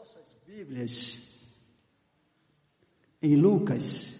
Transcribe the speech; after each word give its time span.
vossas 0.00 0.34
Bíblias 0.46 1.18
em 3.20 3.36
Lucas, 3.36 4.16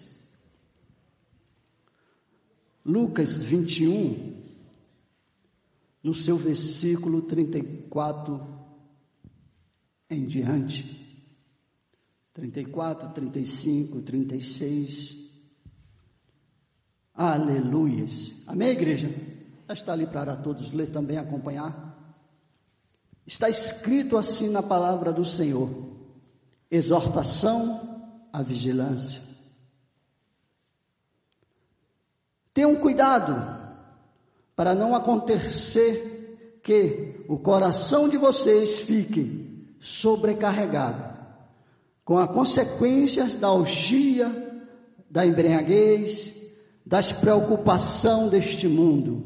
Lucas 2.85 3.43
21, 3.43 4.43
no 6.03 6.13
seu 6.13 6.37
versículo 6.37 7.23
34 7.23 8.47
em 10.07 10.27
diante. 10.27 10.99
34, 12.31 13.09
35, 13.09 14.01
36. 14.03 15.17
Aleluias. 17.15 18.33
Amém, 18.45 18.69
igreja? 18.69 19.09
Está 19.67 19.93
ali 19.93 20.05
para 20.05 20.35
todos 20.35 20.73
ler 20.73 20.91
também, 20.91 21.17
acompanhar. 21.17 21.90
Está 23.25 23.49
escrito 23.49 24.17
assim 24.17 24.49
na 24.49 24.63
palavra 24.63 25.13
do 25.13 25.23
Senhor: 25.23 25.69
exortação 26.69 28.01
à 28.31 28.41
vigilância. 28.41 29.21
Tenham 32.53 32.75
cuidado 32.75 33.59
para 34.55 34.75
não 34.75 34.93
acontecer 34.93 36.59
que 36.61 37.25
o 37.27 37.37
coração 37.37 38.09
de 38.09 38.17
vocês 38.17 38.79
fique 38.79 39.75
sobrecarregado 39.79 41.11
com 42.03 42.17
as 42.17 42.29
consequências 42.31 43.35
da 43.35 43.51
orgia, 43.51 44.29
da 45.09 45.25
embriaguez, 45.25 46.35
das 46.85 47.11
preocupações 47.11 48.31
deste 48.31 48.67
mundo. 48.67 49.23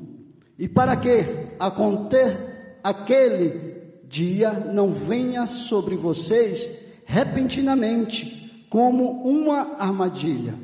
E 0.57 0.67
para 0.67 0.95
que 0.95 1.25
aconteça 1.59 2.53
aquele 2.83 3.74
dia 4.15 4.51
não 4.51 4.93
venha 4.93 5.45
sobre 5.45 5.97
vocês 5.97 6.69
repentinamente, 7.03 8.65
como 8.69 9.23
uma 9.23 9.75
armadilha. 9.77 10.57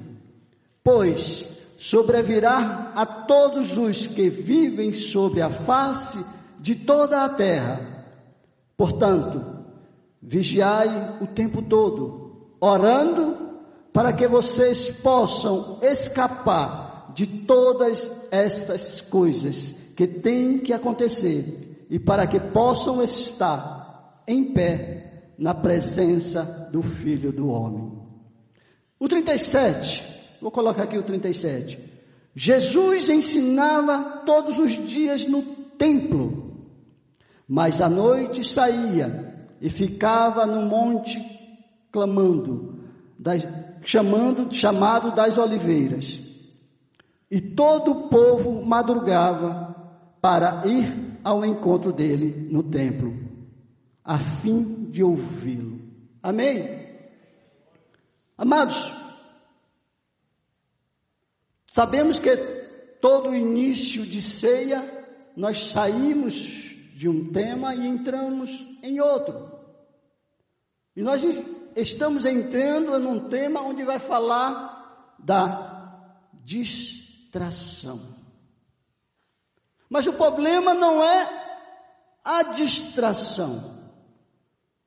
Pois 0.81 1.45
sobrevirá 1.77 2.93
a 2.95 3.05
todos 3.05 3.77
os 3.77 4.07
que 4.07 4.29
vivem 4.29 4.93
sobre 4.93 5.41
a 5.41 5.49
face 5.49 6.23
de 6.59 6.75
toda 6.75 7.25
a 7.25 7.29
terra. 7.29 8.05
Portanto, 8.77 9.43
vigiai 10.21 11.17
o 11.19 11.27
tempo 11.27 11.61
todo, 11.61 12.53
orando 12.61 13.37
para 13.91 14.13
que 14.13 14.29
vocês 14.29 14.89
possam 14.89 15.77
escapar 15.81 17.11
de 17.13 17.27
todas 17.27 18.09
essas 18.31 19.01
coisas 19.01 19.75
que 19.93 20.07
têm 20.07 20.57
que 20.57 20.71
acontecer 20.71 21.70
e 21.91 21.99
para 21.99 22.25
que 22.25 22.39
possam 22.39 23.03
estar 23.03 24.23
em 24.25 24.53
pé 24.53 25.33
na 25.37 25.53
presença 25.53 26.69
do 26.71 26.81
Filho 26.81 27.33
do 27.33 27.49
Homem. 27.49 27.91
O 28.97 29.09
37, 29.09 30.05
vou 30.41 30.49
colocar 30.51 30.83
aqui 30.83 30.97
o 30.97 31.03
37. 31.03 31.77
Jesus 32.33 33.09
ensinava 33.09 34.21
todos 34.25 34.57
os 34.57 34.71
dias 34.87 35.25
no 35.25 35.41
templo, 35.77 36.69
mas 37.45 37.81
à 37.81 37.89
noite 37.89 38.41
saía 38.41 39.49
e 39.59 39.69
ficava 39.69 40.45
no 40.45 40.61
monte 40.61 41.19
clamando, 41.91 42.85
das, 43.19 43.45
chamando, 43.83 44.49
chamado 44.49 45.11
das 45.11 45.37
oliveiras. 45.37 46.21
E 47.29 47.41
todo 47.41 47.91
o 47.91 48.07
povo 48.07 48.65
madrugava 48.65 49.75
para 50.21 50.65
ir 50.65 51.10
ao 51.23 51.45
encontro 51.45 51.91
dele 51.91 52.47
no 52.51 52.63
templo, 52.63 53.13
a 54.03 54.17
fim 54.17 54.89
de 54.89 55.03
ouvi-lo. 55.03 55.79
Amém? 56.21 56.81
Amados, 58.37 58.91
sabemos 61.67 62.17
que 62.19 62.35
todo 62.99 63.35
início 63.35 64.05
de 64.05 64.21
ceia 64.21 65.05
nós 65.35 65.71
saímos 65.71 66.75
de 66.95 67.07
um 67.07 67.31
tema 67.31 67.73
e 67.75 67.87
entramos 67.87 68.67
em 68.83 68.99
outro. 68.99 69.51
E 70.95 71.01
nós 71.01 71.25
estamos 71.75 72.25
entrando 72.25 72.99
num 72.99 73.29
tema 73.29 73.61
onde 73.61 73.83
vai 73.83 73.99
falar 73.99 75.15
da 75.17 76.11
distração. 76.43 77.99
Mas 79.91 80.07
o 80.07 80.13
problema 80.13 80.73
não 80.73 81.03
é 81.03 81.29
a 82.23 82.43
distração. 82.43 83.77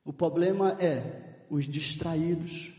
O 0.03 0.11
problema 0.11 0.75
é 0.79 1.45
os 1.47 1.65
distraídos. 1.65 2.73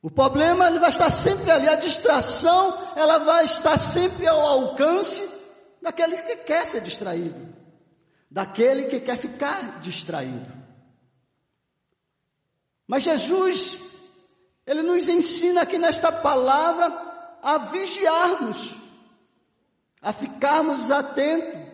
O 0.00 0.08
problema 0.08 0.68
ele 0.68 0.78
vai 0.78 0.90
estar 0.90 1.10
sempre 1.10 1.50
ali, 1.50 1.68
a 1.68 1.74
distração 1.74 2.78
ela 2.94 3.18
vai 3.18 3.46
estar 3.46 3.76
sempre 3.76 4.28
ao 4.28 4.40
alcance 4.40 5.28
daquele 5.82 6.18
que 6.18 6.36
quer 6.36 6.68
ser 6.68 6.80
distraído, 6.82 7.52
daquele 8.30 8.84
que 8.84 9.00
quer 9.00 9.18
ficar 9.18 9.80
distraído. 9.80 10.52
Mas 12.86 13.02
Jesus, 13.02 13.76
ele 14.64 14.82
nos 14.82 15.08
ensina 15.08 15.62
aqui 15.62 15.78
nesta 15.78 16.12
palavra 16.12 16.86
a 17.42 17.58
vigiarmos 17.58 18.85
a 20.00 20.12
ficarmos 20.12 20.90
atentos. 20.90 21.66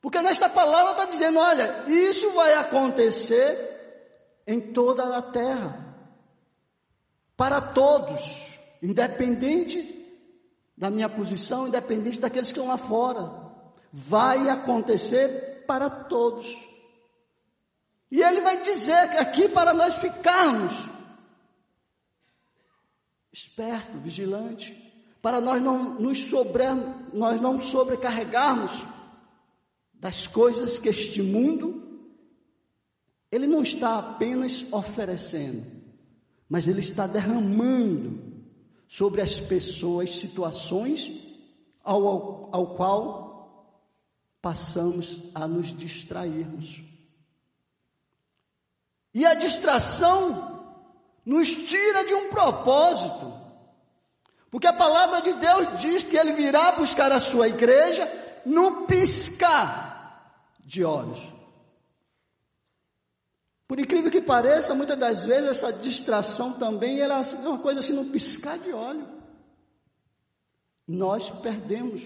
Porque 0.00 0.20
nesta 0.20 0.48
palavra 0.48 0.92
está 0.92 1.04
dizendo: 1.06 1.38
olha, 1.38 1.84
isso 1.88 2.30
vai 2.32 2.54
acontecer 2.54 3.72
em 4.46 4.60
toda 4.60 5.16
a 5.16 5.22
terra, 5.22 5.96
para 7.36 7.60
todos, 7.60 8.58
independente 8.82 9.92
da 10.76 10.90
minha 10.90 11.08
posição, 11.08 11.68
independente 11.68 12.18
daqueles 12.18 12.52
que 12.52 12.58
estão 12.58 12.70
lá 12.70 12.76
fora, 12.76 13.30
vai 13.92 14.48
acontecer 14.48 15.64
para 15.66 15.88
todos. 15.88 16.46
E 18.10 18.20
ele 18.20 18.40
vai 18.40 18.60
dizer 18.62 19.18
aqui 19.18 19.48
para 19.48 19.72
nós 19.72 19.94
ficarmos 19.96 20.88
esperto, 23.32 23.98
vigilante, 23.98 24.83
para 25.24 25.40
nós 25.40 25.62
não 25.62 25.94
nos 25.94 26.22
sobre, 26.24 26.64
nós 27.14 27.40
não 27.40 27.58
sobrecarregarmos 27.58 28.84
das 29.94 30.26
coisas 30.26 30.78
que 30.78 30.90
este 30.90 31.22
mundo 31.22 31.82
ele 33.32 33.46
não 33.46 33.62
está 33.62 33.98
apenas 33.98 34.70
oferecendo, 34.70 35.64
mas 36.46 36.68
ele 36.68 36.80
está 36.80 37.06
derramando 37.06 38.22
sobre 38.86 39.22
as 39.22 39.40
pessoas 39.40 40.14
situações 40.14 41.10
ao, 41.82 42.06
ao, 42.06 42.50
ao 42.52 42.74
qual 42.74 43.80
passamos 44.42 45.22
a 45.34 45.48
nos 45.48 45.74
distrairmos. 45.74 46.82
E 49.14 49.24
a 49.24 49.32
distração 49.32 50.66
nos 51.24 51.48
tira 51.48 52.04
de 52.04 52.12
um 52.12 52.28
propósito. 52.28 53.43
Porque 54.54 54.68
a 54.68 54.72
palavra 54.72 55.20
de 55.20 55.32
Deus 55.32 55.80
diz 55.80 56.04
que 56.04 56.16
ele 56.16 56.30
virá 56.30 56.70
buscar 56.76 57.10
a 57.10 57.18
sua 57.18 57.48
igreja 57.48 58.08
no 58.46 58.86
piscar 58.86 60.32
de 60.64 60.84
olhos. 60.84 61.18
Por 63.66 63.80
incrível 63.80 64.12
que 64.12 64.22
pareça, 64.22 64.72
muitas 64.72 64.96
das 64.96 65.24
vezes 65.24 65.50
essa 65.50 65.72
distração 65.72 66.52
também 66.52 67.00
ela 67.00 67.20
é 67.20 67.48
uma 67.48 67.58
coisa 67.58 67.80
assim, 67.80 67.94
no 67.94 68.12
piscar 68.12 68.56
de 68.60 68.72
olho. 68.72 69.08
Nós 70.86 71.30
perdemos 71.30 72.04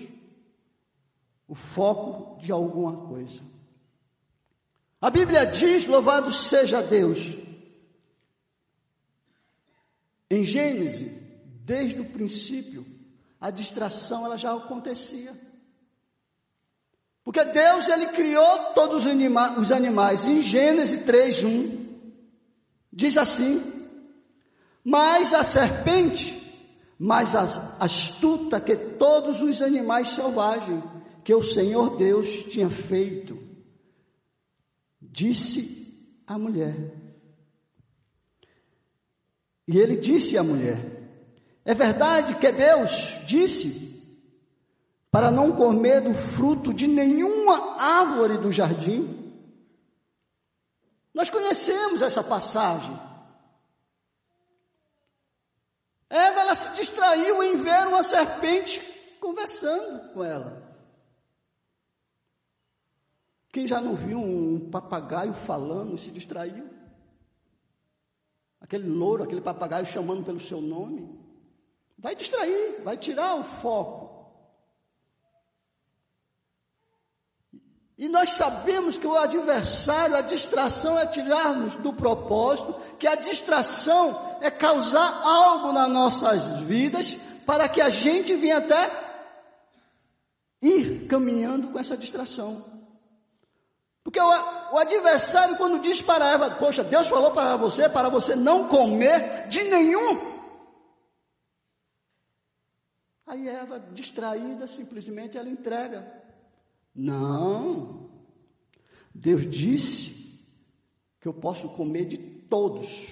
o 1.47 1.55
foco 1.55 2.41
de 2.41 2.51
alguma 2.51 3.09
coisa. 3.09 3.43
A 5.03 5.11
Bíblia 5.11 5.45
diz: 5.45 5.85
louvado 5.85 6.33
seja 6.33 6.81
Deus. 6.81 7.37
Em 10.31 10.47
Gênesis, 10.47 11.18
Desde 11.69 12.01
o 12.01 12.07
princípio, 12.07 12.87
a 13.39 13.51
distração 13.51 14.25
ela 14.25 14.39
já 14.39 14.57
acontecia. 14.57 15.39
Porque 17.23 17.45
Deus 17.45 17.87
ele 17.91 18.07
criou 18.07 18.73
todos 18.75 19.03
os, 19.03 19.07
anima 19.07 19.61
os 19.61 19.71
animais. 19.71 20.27
Em 20.27 20.41
Gênesis 20.41 20.99
3:1 21.05 21.87
diz 22.91 23.19
assim: 23.19 23.63
"Mas 24.83 25.35
a 25.35 25.43
serpente, 25.43 26.35
mais 26.99 27.37
astuta 27.37 28.59
que 28.63 28.75
todos 28.75 29.43
os 29.43 29.61
animais 29.61 30.09
selvagens 30.09 30.83
que 31.23 31.35
o 31.35 31.45
Senhor 31.45 31.99
Deus 31.99 32.45
tinha 32.45 32.71
feito, 32.71 33.39
disse 34.99 36.23
à 36.27 36.39
mulher. 36.39 36.95
E 39.67 39.77
ele 39.79 39.99
disse 39.99 40.39
à 40.39 40.43
mulher: 40.43 40.98
é 41.69 41.75
verdade 41.75 42.35
que 42.37 42.51
Deus 42.51 43.15
disse 43.27 44.03
para 45.11 45.31
não 45.31 45.55
comer 45.55 46.01
do 46.01 46.15
fruto 46.15 46.73
de 46.73 46.87
nenhuma 46.87 47.79
árvore 47.79 48.39
do 48.39 48.51
jardim? 48.51 49.37
Nós 51.13 51.29
conhecemos 51.29 52.01
essa 52.01 52.25
passagem. 52.25 52.99
Eva 56.09 56.41
ela 56.41 56.57
se 56.57 56.71
distraiu 56.71 57.43
em 57.43 57.59
ver 57.59 57.87
uma 57.89 58.03
serpente 58.03 58.81
conversando 59.21 60.15
com 60.15 60.25
ela. 60.25 60.75
Quem 63.53 63.67
já 63.67 63.79
não 63.79 63.95
viu 63.95 64.19
um 64.19 64.71
papagaio 64.71 65.35
falando 65.35 65.97
e 65.97 65.99
se 65.99 66.11
distraiu? 66.11 66.67
Aquele 68.59 68.89
louro, 68.89 69.23
aquele 69.23 69.43
papagaio 69.43 69.85
chamando 69.85 70.25
pelo 70.25 70.41
seu 70.41 70.63
nome. 70.63 71.28
Vai 71.99 72.15
distrair, 72.15 72.81
vai 72.85 72.97
tirar 72.97 73.35
o 73.35 73.45
foco. 73.45 74.09
E 77.99 78.09
nós 78.09 78.31
sabemos 78.31 78.97
que 78.97 79.07
o 79.07 79.17
adversário, 79.17 80.15
a 80.15 80.21
distração 80.21 80.97
é 80.97 81.05
tirarmos 81.05 81.75
do 81.77 81.93
propósito, 81.93 82.73
que 82.97 83.09
a 83.09 83.17
distração 83.17 84.39
é 84.41 84.49
causar 84.53 85.21
algo 85.25 85.73
nas 85.73 85.89
nossas 85.89 86.61
vidas 86.61 87.17
para 87.45 87.69
que 87.69 87.81
a 87.81 87.91
gente 87.91 88.37
venha 88.37 88.59
até 88.59 88.89
ir 90.63 91.09
caminhando 91.09 91.73
com 91.73 91.79
essa 91.81 91.97
distração. 91.97 92.65
Porque 94.05 94.21
o, 94.21 94.29
o 94.73 94.79
adversário, 94.79 95.57
quando 95.57 95.81
diz 95.81 96.01
para 96.01 96.31
Eva, 96.31 96.53
poxa, 96.53 96.85
Deus 96.85 97.09
falou 97.09 97.33
para 97.33 97.57
você, 97.57 97.89
para 97.89 98.09
você 98.09 98.37
não 98.37 98.69
comer 98.69 99.49
de 99.49 99.65
nenhum. 99.65 100.38
Aí 103.29 103.47
Eva, 103.47 103.79
distraída, 103.79 104.67
simplesmente 104.67 105.37
ela 105.37 105.51
entrega. 105.51 106.11
Não. 106.95 108.09
Deus 109.15 109.47
disse 109.47 110.41
que 111.21 111.29
eu 111.29 111.35
posso 111.35 111.69
comer 111.69 112.07
de 112.07 112.17
todos, 112.17 113.07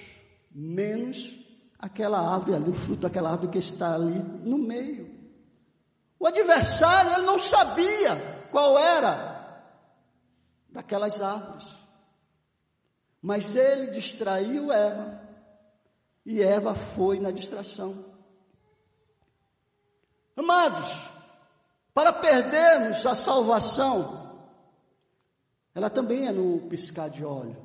menos 0.51 1.37
aquela 1.77 2.19
árvore 2.19 2.55
ali, 2.55 2.69
o 2.71 2.73
fruto 2.73 3.01
daquela 3.01 3.29
árvore 3.29 3.51
que 3.51 3.59
está 3.59 3.93
ali 3.93 4.17
no 4.43 4.57
meio. 4.57 5.15
O 6.19 6.25
adversário, 6.25 7.13
ele 7.13 7.27
não 7.27 7.37
sabia 7.37 8.47
qual 8.49 8.79
era 8.79 9.61
daquelas 10.67 11.21
árvores. 11.21 11.67
Mas 13.21 13.55
ele 13.55 13.91
distraiu 13.91 14.71
Eva. 14.71 15.21
E 16.25 16.41
Eva 16.41 16.73
foi 16.73 17.19
na 17.19 17.29
distração. 17.29 18.06
Amados, 20.37 21.09
para 21.95 22.13
perdermos 22.13 23.03
a 23.07 23.15
salvação, 23.15 24.37
ela 25.73 25.89
também 25.89 26.27
é 26.27 26.31
no 26.31 26.61
piscar 26.69 27.09
de 27.09 27.25
óleo. 27.25 27.57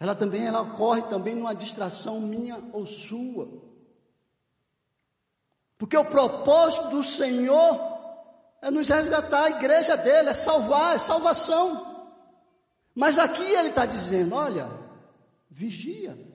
Ela 0.00 0.14
também 0.14 0.46
ela 0.46 0.62
ocorre 0.62 1.02
também 1.02 1.34
numa 1.34 1.54
distração 1.54 2.20
minha 2.20 2.60
ou 2.72 2.84
sua. 2.86 3.48
Porque 5.78 5.96
o 5.96 6.04
propósito 6.04 6.88
do 6.88 7.02
Senhor 7.02 7.78
é 8.60 8.70
nos 8.70 8.88
resgatar, 8.88 9.44
a 9.44 9.50
igreja 9.50 9.96
dele 9.96 10.30
é 10.30 10.34
salvar, 10.34 10.96
é 10.96 10.98
salvação. 10.98 12.06
Mas 12.94 13.16
aqui 13.16 13.44
ele 13.44 13.68
está 13.68 13.86
dizendo: 13.86 14.34
olha, 14.34 14.70
vigia. 15.48 16.29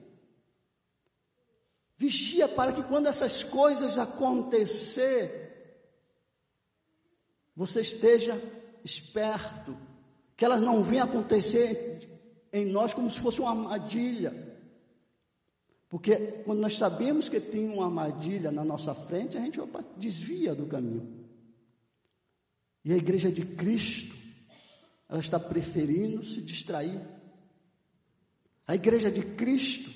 Vigia 1.96 2.46
para 2.46 2.72
que 2.72 2.82
quando 2.82 3.06
essas 3.06 3.42
coisas 3.42 3.96
acontecer, 3.96 5.46
você 7.54 7.80
esteja 7.80 8.40
esperto, 8.84 9.76
que 10.36 10.44
elas 10.44 10.60
não 10.60 10.82
venham 10.82 11.06
acontecer 11.06 12.06
em 12.52 12.66
nós 12.66 12.92
como 12.92 13.10
se 13.10 13.18
fosse 13.18 13.40
uma 13.40 13.50
armadilha. 13.50 14.46
Porque 15.88 16.16
quando 16.44 16.60
nós 16.60 16.76
sabemos 16.76 17.28
que 17.28 17.40
tem 17.40 17.70
uma 17.70 17.86
armadilha 17.86 18.50
na 18.50 18.64
nossa 18.64 18.94
frente, 18.94 19.38
a 19.38 19.40
gente 19.40 19.58
opa, 19.58 19.82
desvia 19.96 20.54
do 20.54 20.66
caminho. 20.66 21.24
E 22.84 22.92
a 22.92 22.96
igreja 22.96 23.32
de 23.32 23.44
Cristo, 23.44 24.14
ela 25.08 25.20
está 25.20 25.40
preferindo 25.40 26.22
se 26.22 26.42
distrair. 26.42 27.00
A 28.66 28.74
igreja 28.74 29.10
de 29.10 29.22
Cristo, 29.22 29.90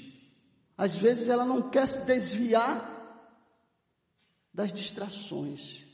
às 0.81 0.97
vezes 0.97 1.29
ela 1.29 1.45
não 1.45 1.69
quer 1.69 1.87
se 1.87 1.99
desviar 2.07 2.89
das 4.51 4.73
distrações. 4.73 5.87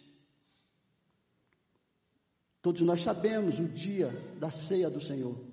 Todos 2.63 2.83
nós 2.83 3.03
sabemos 3.03 3.59
o 3.59 3.65
dia 3.65 4.11
da 4.39 4.53
ceia 4.53 4.89
do 4.89 5.01
Senhor. 5.01 5.45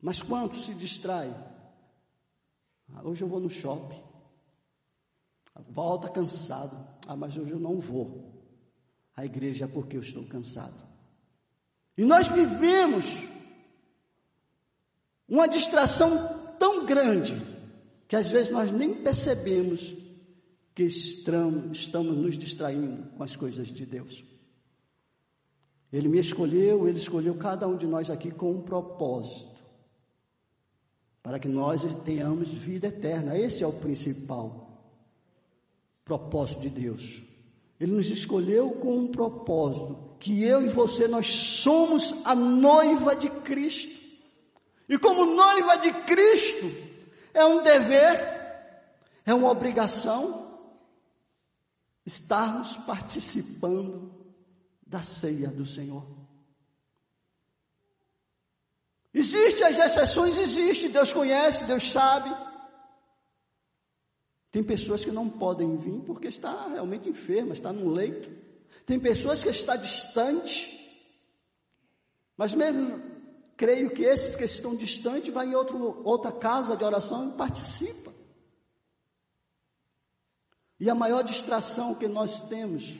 Mas 0.00 0.22
quantos 0.22 0.64
se 0.64 0.72
distraem? 0.72 1.34
Ah, 2.88 3.02
hoje 3.06 3.22
eu 3.22 3.28
vou 3.28 3.38
no 3.38 3.50
shopping. 3.50 4.02
Volta 5.68 6.08
cansado. 6.08 6.88
Ah, 7.06 7.16
mas 7.16 7.36
hoje 7.36 7.50
eu 7.50 7.60
não 7.60 7.78
vou. 7.78 8.42
A 9.14 9.26
igreja 9.26 9.68
porque 9.68 9.98
eu 9.98 10.00
estou 10.00 10.24
cansado. 10.26 10.88
E 11.98 12.02
nós 12.02 12.28
vivemos 12.28 13.28
uma 15.28 15.46
distração 15.46 16.39
tão 16.60 16.84
grande 16.84 17.40
que 18.06 18.14
às 18.14 18.28
vezes 18.28 18.52
nós 18.52 18.70
nem 18.70 18.94
percebemos 18.94 19.96
que 20.74 20.84
estamos, 20.84 21.88
nos 21.88 22.38
distraindo 22.38 23.08
com 23.16 23.22
as 23.22 23.34
coisas 23.34 23.68
de 23.68 23.86
Deus. 23.86 24.22
Ele 25.92 26.08
me 26.08 26.20
escolheu, 26.20 26.86
ele 26.86 26.98
escolheu 26.98 27.34
cada 27.34 27.66
um 27.66 27.76
de 27.76 27.86
nós 27.86 28.10
aqui 28.10 28.30
com 28.30 28.52
um 28.52 28.62
propósito. 28.62 29.58
Para 31.22 31.38
que 31.38 31.48
nós 31.48 31.82
tenhamos 32.04 32.48
vida 32.48 32.88
eterna. 32.88 33.36
Esse 33.36 33.64
é 33.64 33.66
o 33.66 33.72
principal 33.72 34.68
propósito 36.04 36.60
de 36.60 36.70
Deus. 36.70 37.22
Ele 37.78 37.92
nos 37.92 38.10
escolheu 38.10 38.72
com 38.72 38.96
um 38.96 39.06
propósito, 39.06 39.96
que 40.18 40.44
eu 40.44 40.62
e 40.62 40.68
você 40.68 41.08
nós 41.08 41.26
somos 41.26 42.14
a 42.24 42.34
noiva 42.34 43.16
de 43.16 43.30
Cristo. 43.30 43.99
E 44.90 44.98
como 44.98 45.24
noiva 45.24 45.78
de 45.78 45.92
Cristo, 46.02 46.66
é 47.32 47.44
um 47.44 47.62
dever, 47.62 48.18
é 49.24 49.32
uma 49.32 49.48
obrigação 49.48 50.68
estarmos 52.04 52.76
participando 52.78 54.12
da 54.84 55.00
ceia 55.00 55.46
do 55.46 55.64
Senhor. 55.64 56.04
Existem 59.14 59.64
as 59.64 59.78
exceções, 59.78 60.36
existe, 60.36 60.88
Deus 60.88 61.12
conhece, 61.12 61.62
Deus 61.66 61.92
sabe. 61.92 62.36
Tem 64.50 64.60
pessoas 64.60 65.04
que 65.04 65.12
não 65.12 65.28
podem 65.28 65.76
vir 65.76 66.00
porque 66.00 66.26
está 66.26 66.66
realmente 66.66 67.08
enferma, 67.08 67.52
está 67.52 67.72
num 67.72 67.90
leito. 67.90 68.28
Tem 68.84 68.98
pessoas 68.98 69.44
que 69.44 69.50
está 69.50 69.76
distante. 69.76 70.76
Mas 72.36 72.52
mesmo 72.54 73.19
creio 73.60 73.90
que 73.90 74.02
esses 74.02 74.34
que 74.34 74.44
estão 74.44 74.74
distantes 74.74 75.34
vai 75.34 75.44
em 75.44 75.54
outro, 75.54 76.00
outra 76.02 76.32
casa 76.32 76.74
de 76.74 76.82
oração 76.82 77.28
e 77.28 77.36
participa. 77.36 78.10
E 80.80 80.88
a 80.88 80.94
maior 80.94 81.22
distração 81.22 81.94
que 81.94 82.08
nós 82.08 82.40
temos 82.48 82.96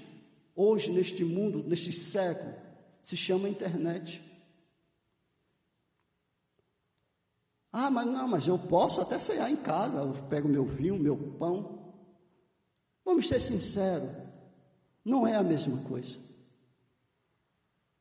hoje 0.55 0.93
neste 0.93 1.25
mundo, 1.25 1.65
neste 1.67 1.95
século, 1.95 2.55
se 3.03 3.17
chama 3.17 3.49
internet. 3.49 4.23
Ah, 7.73 7.91
mas 7.91 8.07
não, 8.07 8.29
mas 8.29 8.47
eu 8.47 8.59
posso 8.59 9.01
até 9.01 9.19
ceiar 9.19 9.51
em 9.51 9.57
casa, 9.57 10.01
eu 10.01 10.13
pego 10.29 10.47
meu 10.47 10.67
vinho, 10.67 10.99
meu 10.99 11.17
pão. 11.39 11.95
Vamos 13.03 13.27
ser 13.29 13.41
sinceros, 13.41 14.11
não 15.03 15.27
é 15.27 15.37
a 15.37 15.43
mesma 15.43 15.83
coisa. 15.85 16.19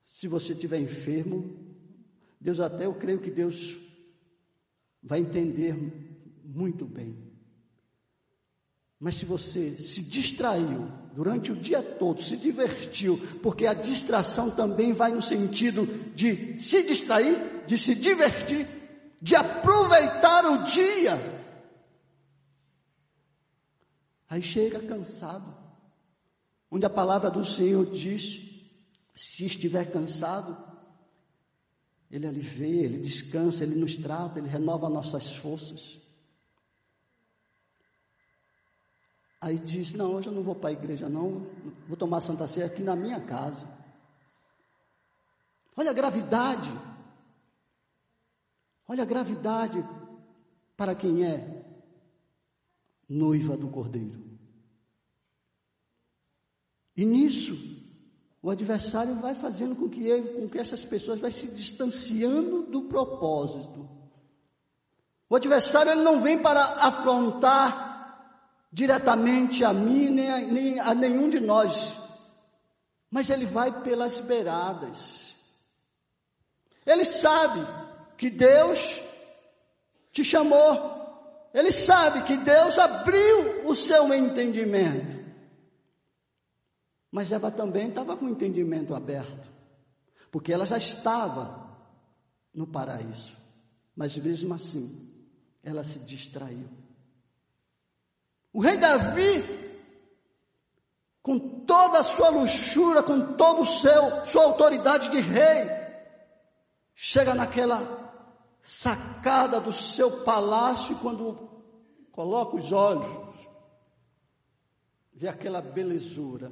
Se 0.04 0.28
você 0.28 0.52
estiver 0.52 0.80
enfermo, 0.80 1.69
Deus 2.40 2.60
até 2.60 2.86
eu 2.86 2.94
creio 2.94 3.20
que 3.20 3.30
Deus 3.30 3.78
vai 5.04 5.20
entender 5.20 5.76
muito 6.44 6.86
bem. 6.86 7.18
Mas 9.00 9.16
se 9.16 9.26
você 9.26 9.78
se 9.80 10.04
distraiu 10.04 10.92
durante 11.14 11.52
o 11.52 11.56
dia 11.56 11.82
todo, 11.82 12.22
se 12.22 12.36
divertiu, 12.36 13.18
porque 13.42 13.66
a 13.66 13.74
distração 13.74 14.52
também 14.52 14.94
vai 14.94 15.12
no 15.12 15.22
sentido 15.22 15.86
de 16.14 16.60
se 16.60 16.84
distrair, 16.84 17.66
de 17.66 17.78
se 17.78 17.96
divertir, 17.96 18.68
de 19.22 19.36
aproveitar 19.36 20.46
o 20.46 20.64
dia. 20.64 21.18
Aí 24.30 24.42
chega 24.42 24.80
cansado, 24.82 25.56
onde 26.70 26.86
a 26.86 26.90
palavra 26.90 27.32
do 27.32 27.44
Senhor 27.44 27.90
diz: 27.90 28.42
se 29.16 29.46
estiver 29.46 29.92
cansado, 29.92 30.58
Ele 32.10 32.28
alivia, 32.28 32.86
Ele 32.86 32.98
descansa, 32.98 33.64
Ele 33.64 33.76
nos 33.76 33.96
trata, 33.96 34.40
Ele 34.40 34.48
renova 34.48 34.90
nossas 34.90 35.36
forças. 35.36 36.00
Aí 39.40 39.58
disse: 39.58 39.96
Não, 39.96 40.14
hoje 40.14 40.28
eu 40.28 40.34
não 40.34 40.44
vou 40.44 40.56
para 40.56 40.70
a 40.70 40.74
igreja, 40.74 41.08
não. 41.08 41.48
Vou 41.88 41.96
tomar 41.96 42.22
Santa 42.22 42.48
Ceia 42.48 42.66
aqui 42.66 42.82
na 42.82 42.96
minha 42.96 43.22
casa. 43.22 43.68
Olha 45.76 45.92
a 45.92 45.94
gravidade. 45.94 46.70
Olha 48.88 49.04
a 49.04 49.06
gravidade 49.06 49.86
para 50.76 50.96
quem 50.96 51.24
é 51.24 51.64
noiva 53.08 53.56
do 53.56 53.70
Cordeiro. 53.70 54.30
E 56.98 57.06
nisso, 57.06 57.79
o 58.42 58.50
adversário 58.50 59.16
vai 59.16 59.36
fazendo 59.36 59.76
com 59.76 59.90
que, 59.90 60.08
ele, 60.08 60.40
com 60.40 60.48
que 60.48 60.58
essas 60.58 60.86
pessoas 60.86 61.20
vai 61.20 61.30
se 61.30 61.48
distanciando 61.48 62.64
do 62.64 62.84
propósito. 62.84 63.90
O 65.30 65.36
adversário 65.36 65.92
ele 65.92 66.02
não 66.02 66.22
vem 66.22 66.40
para 66.40 66.62
afrontar 66.62 67.90
diretamente 68.72 69.64
a 69.64 69.74
mim 69.74 70.10
nem 70.10 70.30
a, 70.32 70.38
nem 70.40 70.80
a 70.80 70.94
nenhum 70.96 71.30
de 71.30 71.40
nós, 71.40 71.98
mas 73.12 73.30
ele 73.30 73.46
vai 73.46 73.82
pelas 73.82 74.20
beiradas. 74.22 75.36
Ele 76.86 77.04
sabe 77.04 77.68
que 78.18 78.30
Deus 78.30 79.02
te 80.12 80.24
chamou, 80.24 81.50
ele 81.54 81.72
sabe 81.72 82.24
que 82.24 82.38
Deus 82.38 82.78
abriu 82.78 83.68
o 83.68 83.76
seu 83.76 84.14
entendimento. 84.14 85.19
Mas 87.12 87.32
Eva 87.32 87.50
também 87.50 87.90
estava 87.90 88.16
com 88.16 88.26
o 88.26 88.30
entendimento 88.30 88.94
aberto, 88.94 89.52
porque 90.32 90.54
ela 90.54 90.66
já 90.66 90.78
estava 90.78 91.68
no 92.54 92.68
paraíso. 92.68 93.36
Mas 93.96 94.16
mesmo 94.18 94.54
assim, 94.54 95.10
ela 95.64 95.84
se 95.84 96.00
distraiu. 96.00 96.70
O 98.54 98.62
rei 98.62 98.78
Davi, 98.78 99.44
com 101.22 101.66
toda 101.66 102.00
a 102.00 102.04
sua 102.04 102.30
luxúria, 102.30 103.02
com 103.04 103.34
toda 103.34 103.66
seu 103.66 104.26
sua 104.26 104.44
autoridade 104.44 105.10
de 105.10 105.20
rei, 105.20 105.68
chega 106.94 107.34
naquela 107.34 108.08
sacada 108.62 109.60
do 109.60 109.74
seu 109.74 110.24
palácio 110.24 110.94
e 110.94 111.00
quando 111.00 111.50
coloca 112.12 112.56
os 112.56 112.72
olhos, 112.72 113.36
vê 115.14 115.28
aquela 115.28 115.62
belezura 115.62 116.52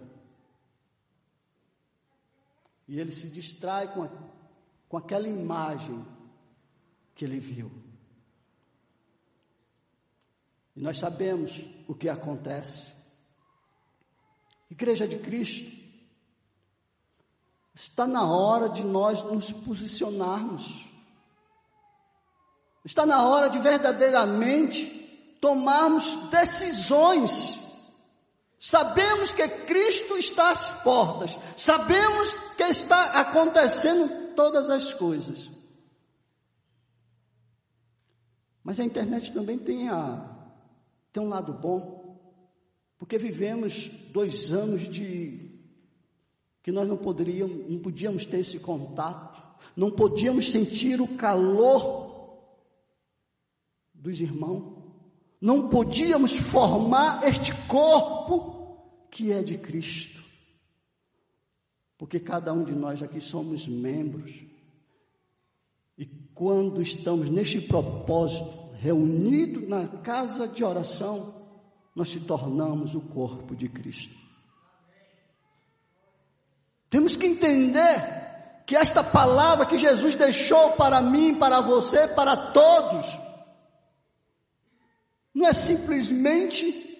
e 2.87 2.99
ele 2.99 3.11
se 3.11 3.27
distrai 3.27 3.93
com, 3.93 4.03
a, 4.03 4.09
com 4.87 4.97
aquela 4.97 5.27
imagem 5.27 6.05
que 7.13 7.25
ele 7.25 7.39
viu. 7.39 7.71
E 10.75 10.79
nós 10.79 10.97
sabemos 10.97 11.61
o 11.87 11.93
que 11.93 12.07
acontece. 12.07 12.93
Igreja 14.69 15.07
de 15.07 15.17
Cristo, 15.17 15.71
está 17.73 18.07
na 18.07 18.25
hora 18.29 18.69
de 18.69 18.83
nós 18.83 19.21
nos 19.23 19.51
posicionarmos. 19.51 20.85
Está 22.85 23.05
na 23.05 23.27
hora 23.27 23.49
de 23.49 23.59
verdadeiramente 23.59 24.85
tomarmos 25.41 26.13
decisões 26.29 27.66
Sabemos 28.59 29.31
que 29.31 29.47
Cristo 29.47 30.17
está 30.17 30.51
às 30.51 30.69
portas, 30.81 31.37
sabemos 31.55 32.33
que 32.55 32.63
está 32.63 33.19
acontecendo 33.21 34.33
todas 34.35 34.69
as 34.69 34.93
coisas. 34.93 35.51
Mas 38.63 38.79
a 38.79 38.83
internet 38.83 39.31
também 39.31 39.57
tem, 39.57 39.87
a, 39.87 40.29
tem 41.13 41.23
um 41.23 41.29
lado 41.29 41.53
bom, 41.53 42.19
porque 42.97 43.17
vivemos 43.17 43.89
dois 44.11 44.51
anos 44.51 44.89
de 44.89 45.47
que 46.61 46.71
nós 46.71 46.85
não 46.85 46.97
poderíamos, 46.97 47.69
não 47.69 47.79
podíamos 47.79 48.25
ter 48.25 48.39
esse 48.39 48.59
contato, 48.59 49.41
não 49.75 49.89
podíamos 49.89 50.51
sentir 50.51 50.99
o 50.99 51.15
calor 51.15 52.43
dos 53.93 54.19
irmãos. 54.19 54.76
Não 55.39 55.69
podíamos 55.69 56.35
formar 56.35 57.23
este 57.23 57.53
corpo 57.67 58.57
que 59.11 59.31
é 59.31 59.41
de 59.41 59.57
Cristo. 59.57 60.23
Porque 61.97 62.19
cada 62.19 62.53
um 62.53 62.63
de 62.63 62.73
nós 62.73 63.01
aqui 63.01 63.19
somos 63.19 63.67
membros. 63.67 64.45
E 65.97 66.05
quando 66.33 66.81
estamos 66.81 67.29
neste 67.29 67.59
propósito, 67.59 68.69
reunido 68.79 69.67
na 69.67 69.87
casa 69.87 70.47
de 70.47 70.63
oração, 70.63 71.33
nós 71.95 72.09
se 72.09 72.19
tornamos 72.19 72.93
o 72.93 73.01
corpo 73.01 73.55
de 73.55 73.67
Cristo. 73.67 74.15
Temos 76.89 77.15
que 77.15 77.25
entender 77.25 78.17
que 78.65 78.75
esta 78.75 79.03
palavra 79.03 79.65
que 79.65 79.77
Jesus 79.77 80.13
deixou 80.13 80.73
para 80.73 81.01
mim, 81.01 81.35
para 81.35 81.61
você, 81.61 82.07
para 82.07 82.35
todos, 82.51 83.07
não 85.37 85.45
é 85.45 85.53
simplesmente 85.53 86.97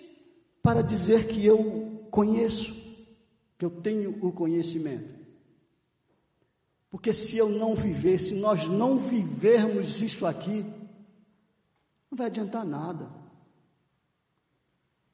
para 0.62 0.84
dizer 0.84 1.25
que 1.25 1.44
eu 1.44 2.08
conheço, 2.12 2.75
que 3.58 3.65
eu 3.65 3.72
tenho 3.82 4.24
o 4.24 4.32
conhecimento. 4.32 5.25
Porque 6.91 7.12
se 7.12 7.36
eu 7.36 7.50
não 7.50 7.74
viver, 7.74 8.20
se 8.20 8.36
nós 8.36 8.67
não 8.67 8.96
vivermos 8.96 10.00
isso 10.01 10.24
aqui, 10.24 10.63
não 12.12 12.15
vai 12.15 12.27
adiantar 12.27 12.63
nada. 12.63 13.10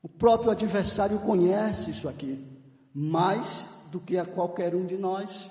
O 0.01 0.09
próprio 0.09 0.51
adversário 0.51 1.17
conhece 1.19 1.91
isso 1.91 2.09
aqui, 2.09 2.45
mais 2.93 3.65
do 3.89 4.01
que 4.01 4.17
a 4.17 4.25
qualquer 4.25 4.75
um 4.75 4.85
de 4.85 4.97
nós. 4.97 5.49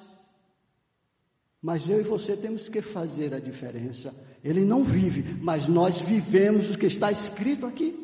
Mas 1.63 1.89
eu 1.89 2.01
e 2.01 2.05
você 2.05 2.37
temos 2.37 2.69
que 2.69 2.83
fazer 2.83 3.33
a 3.33 3.41
diferença. 3.41 4.15
Ele 4.43 4.65
não 4.65 4.83
vive, 4.83 5.39
mas 5.41 5.67
nós 5.67 6.01
vivemos 6.01 6.71
o 6.71 6.79
que 6.79 6.87
está 6.87 7.13
escrito 7.13 7.65
aqui. 7.65 7.99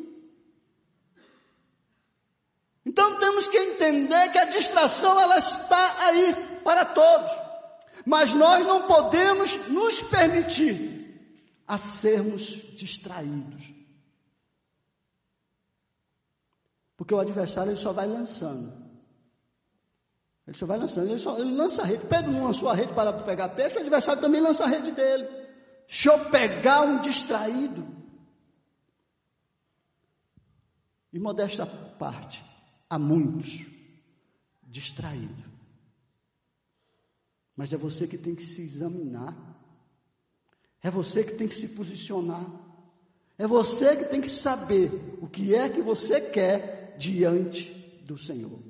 Então 2.87 3.19
temos 3.19 3.49
que 3.49 3.59
entender 3.59 4.31
que 4.31 4.39
a 4.39 4.47
distração 4.47 5.19
ela 5.21 5.39
está 5.39 6.07
aí 6.07 6.35
para 6.63 6.85
todos. 6.85 7.31
Mas 8.07 8.33
nós 8.33 8.65
não 8.65 8.87
podemos 8.87 9.57
nos 9.69 10.01
permitir 10.03 10.99
a 11.67 11.77
sermos 11.77 12.63
distraídos. 12.75 13.75
Porque 16.97 17.15
o 17.15 17.21
adversário 17.21 17.71
ele 17.71 17.79
só 17.79 17.93
vai 17.93 18.07
lançando. 18.07 18.73
Ele 20.47 20.57
só 20.57 20.65
vai 20.65 20.79
lançando, 20.79 21.11
ele, 21.11 21.19
só, 21.19 21.39
ele 21.39 21.55
lança 21.55 21.83
a 21.83 21.85
rede. 21.85 22.07
Pedro 22.07 22.33
não 22.33 22.45
lançou 22.45 22.71
a 22.71 22.75
rede 22.75 22.95
para 22.95 23.13
pegar 23.13 23.51
peixe, 23.51 23.77
o 23.77 23.81
adversário 23.81 24.23
também 24.23 24.41
lança 24.41 24.65
a 24.65 24.69
rede 24.69 24.93
dele. 24.93 25.38
Deixa 25.89 26.11
eu 26.11 26.31
pegar 26.31 26.83
um 26.83 27.01
distraído. 27.01 27.89
E 31.11 31.19
modesta 31.19 31.67
parte, 31.67 32.45
há 32.89 32.99
muitos 32.99 33.67
distraídos. 34.63 35.45
Mas 37.57 37.73
é 37.73 37.77
você 37.77 38.07
que 38.07 38.19
tem 38.19 38.35
que 38.35 38.45
se 38.45 38.63
examinar. 38.63 39.35
É 40.83 40.91
você 40.91 41.25
que 41.25 41.33
tem 41.33 41.49
que 41.49 41.55
se 41.55 41.69
posicionar. 41.69 42.47
É 43.39 43.47
você 43.47 43.97
que 43.97 44.05
tem 44.05 44.21
que 44.21 44.31
saber 44.31 45.19
o 45.21 45.27
que 45.27 45.55
é 45.55 45.69
que 45.69 45.81
você 45.81 46.21
quer 46.21 46.97
diante 46.99 47.73
do 48.05 48.19
Senhor. 48.19 48.69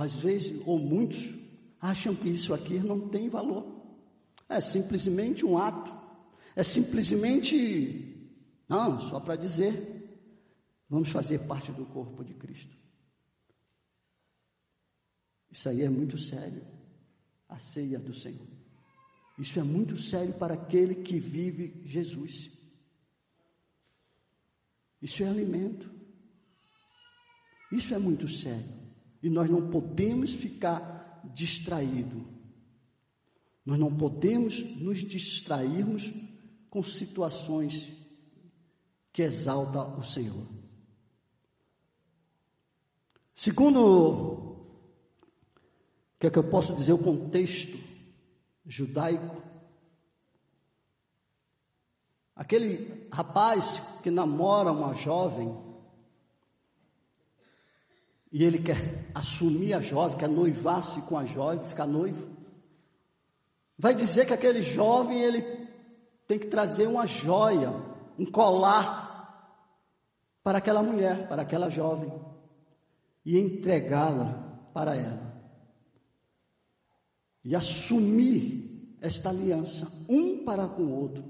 às 0.00 0.14
vezes, 0.14 0.60
ou 0.66 0.78
muitos, 0.78 1.30
acham 1.80 2.14
que 2.14 2.28
isso 2.28 2.52
aqui 2.52 2.78
não 2.78 3.08
tem 3.08 3.28
valor. 3.28 3.80
É 4.48 4.60
simplesmente 4.60 5.46
um 5.46 5.56
ato. 5.56 5.98
É 6.54 6.62
simplesmente, 6.62 8.30
não, 8.68 9.00
só 9.00 9.20
para 9.20 9.36
dizer, 9.36 10.20
vamos 10.88 11.10
fazer 11.10 11.38
parte 11.40 11.72
do 11.72 11.86
corpo 11.86 12.24
de 12.24 12.34
Cristo. 12.34 12.76
Isso 15.50 15.68
aí 15.68 15.82
é 15.82 15.88
muito 15.88 16.18
sério. 16.18 16.64
A 17.48 17.58
ceia 17.58 17.98
do 17.98 18.14
Senhor. 18.14 18.46
Isso 19.38 19.58
é 19.58 19.62
muito 19.62 19.96
sério 19.96 20.34
para 20.34 20.54
aquele 20.54 20.96
que 20.96 21.18
vive 21.18 21.82
Jesus. 21.84 22.50
Isso 25.00 25.22
é 25.22 25.28
alimento. 25.28 25.90
Isso 27.72 27.94
é 27.94 27.98
muito 27.98 28.28
sério. 28.28 28.78
E 29.22 29.30
nós 29.30 29.48
não 29.48 29.70
podemos 29.70 30.32
ficar 30.32 30.99
distraídos. 31.24 32.22
Nós 33.64 33.78
não 33.78 33.94
podemos 33.94 34.64
nos 34.76 34.98
distrairmos 34.98 36.12
com 36.68 36.82
situações 36.82 37.92
que 39.12 39.22
exaltam 39.22 39.98
o 39.98 40.02
Senhor. 40.02 40.46
Segundo, 43.34 43.80
o 43.80 44.66
que 46.18 46.26
é 46.26 46.30
que 46.30 46.38
eu 46.38 46.48
posso 46.48 46.74
dizer, 46.74 46.92
o 46.92 46.98
contexto 46.98 47.78
judaico, 48.66 49.42
aquele 52.36 53.08
rapaz 53.12 53.82
que 54.02 54.10
namora 54.10 54.70
uma 54.70 54.94
jovem, 54.94 55.69
e 58.32 58.44
ele 58.44 58.58
quer 58.58 59.10
assumir 59.14 59.74
a 59.74 59.80
jovem, 59.80 60.16
quer 60.16 60.28
noivar-se 60.28 61.00
com 61.02 61.18
a 61.18 61.24
jovem, 61.24 61.66
ficar 61.68 61.86
noivo. 61.86 62.28
vai 63.76 63.94
dizer 63.94 64.26
que 64.26 64.32
aquele 64.32 64.62
jovem 64.62 65.20
ele 65.20 65.42
tem 66.28 66.38
que 66.38 66.46
trazer 66.46 66.86
uma 66.86 67.06
joia, 67.06 67.74
um 68.18 68.24
colar 68.24 69.10
para 70.44 70.58
aquela 70.58 70.82
mulher, 70.82 71.28
para 71.28 71.42
aquela 71.42 71.68
jovem 71.68 72.12
e 73.24 73.38
entregá-la 73.38 74.68
para 74.72 74.94
ela. 74.94 75.30
E 77.44 77.54
assumir 77.56 78.96
esta 79.00 79.30
aliança 79.30 79.90
um 80.08 80.44
para 80.44 80.68
com 80.68 80.82
o 80.82 80.92
outro. 80.92 81.24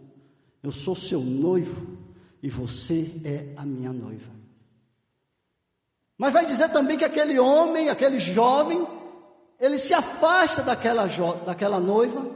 Eu 0.62 0.73
sou 0.73 0.95
seu 0.95 1.21
noivo 1.21 1.99
e 2.42 2.50
você 2.50 3.21
é 3.25 3.54
a 3.57 3.64
minha 3.64 3.92
noiva. 3.92 4.39
Mas 6.21 6.35
vai 6.35 6.45
dizer 6.45 6.69
também 6.69 6.99
que 6.99 7.05
aquele 7.07 7.39
homem, 7.39 7.89
aquele 7.89 8.19
jovem, 8.19 8.87
ele 9.59 9.79
se 9.79 9.95
afasta 9.95 10.62
daquela, 10.62 11.07
daquela 11.47 11.81
noiva 11.81 12.31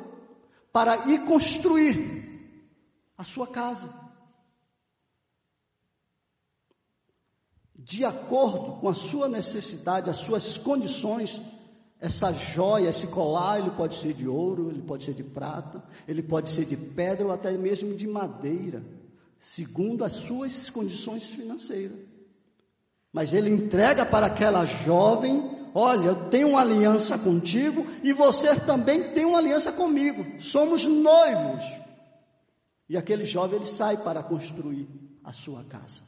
para 0.72 1.06
ir 1.06 1.26
construir 1.26 2.64
a 3.18 3.22
sua 3.22 3.46
casa. 3.46 3.92
De 7.74 8.06
acordo 8.06 8.80
com 8.80 8.88
a 8.88 8.94
sua 8.94 9.28
necessidade, 9.28 10.08
as 10.08 10.16
suas 10.16 10.56
condições, 10.56 11.42
essa 12.00 12.32
joia, 12.32 12.88
esse 12.88 13.06
colar, 13.08 13.58
ele 13.58 13.72
pode 13.72 13.96
ser 13.96 14.14
de 14.14 14.26
ouro, 14.26 14.70
ele 14.70 14.80
pode 14.80 15.04
ser 15.04 15.12
de 15.12 15.22
prata, 15.22 15.84
ele 16.08 16.22
pode 16.22 16.48
ser 16.48 16.64
de 16.64 16.74
pedra 16.78 17.26
ou 17.26 17.32
até 17.32 17.52
mesmo 17.58 17.94
de 17.94 18.06
madeira, 18.06 18.82
segundo 19.38 20.06
as 20.06 20.14
suas 20.14 20.70
condições 20.70 21.26
financeiras. 21.32 22.13
Mas 23.14 23.32
ele 23.32 23.48
entrega 23.48 24.04
para 24.04 24.26
aquela 24.26 24.66
jovem 24.66 25.54
Olha, 25.76 26.06
eu 26.06 26.30
tenho 26.30 26.50
uma 26.50 26.60
aliança 26.60 27.18
contigo 27.18 27.84
e 28.00 28.12
você 28.12 28.54
também 28.60 29.12
tem 29.12 29.24
uma 29.24 29.38
aliança 29.38 29.72
comigo. 29.72 30.40
Somos 30.40 30.86
noivos. 30.86 31.64
E 32.88 32.96
aquele 32.96 33.24
jovem 33.24 33.56
ele 33.56 33.64
sai 33.64 33.96
para 33.96 34.22
construir 34.22 34.88
a 35.24 35.32
sua 35.32 35.64
casa. 35.64 36.00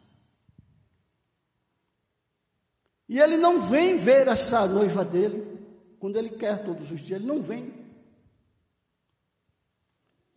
E 3.09 3.19
ele 3.19 3.37
não 3.37 3.61
vem 3.61 3.99
ver 3.99 4.29
essa 4.29 4.69
noiva 4.69 5.05
dele 5.05 5.59
quando 5.99 6.17
ele 6.17 6.31
quer 6.31 6.65
todos 6.65 6.93
os 6.93 7.01
dias, 7.01 7.19
ele 7.19 7.27
não 7.27 7.43
vem. 7.43 7.75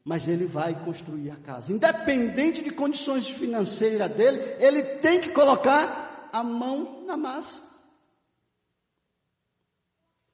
Mas 0.03 0.27
ele 0.27 0.45
vai 0.45 0.73
construir 0.83 1.29
a 1.29 1.35
casa. 1.35 1.71
Independente 1.71 2.63
de 2.63 2.71
condições 2.71 3.29
financeiras 3.29 4.09
dele, 4.09 4.39
ele 4.59 4.81
tem 4.97 5.21
que 5.21 5.29
colocar 5.29 6.08
a 6.31 6.43
mão 6.43 7.05
na 7.05 7.17
massa. 7.17 7.62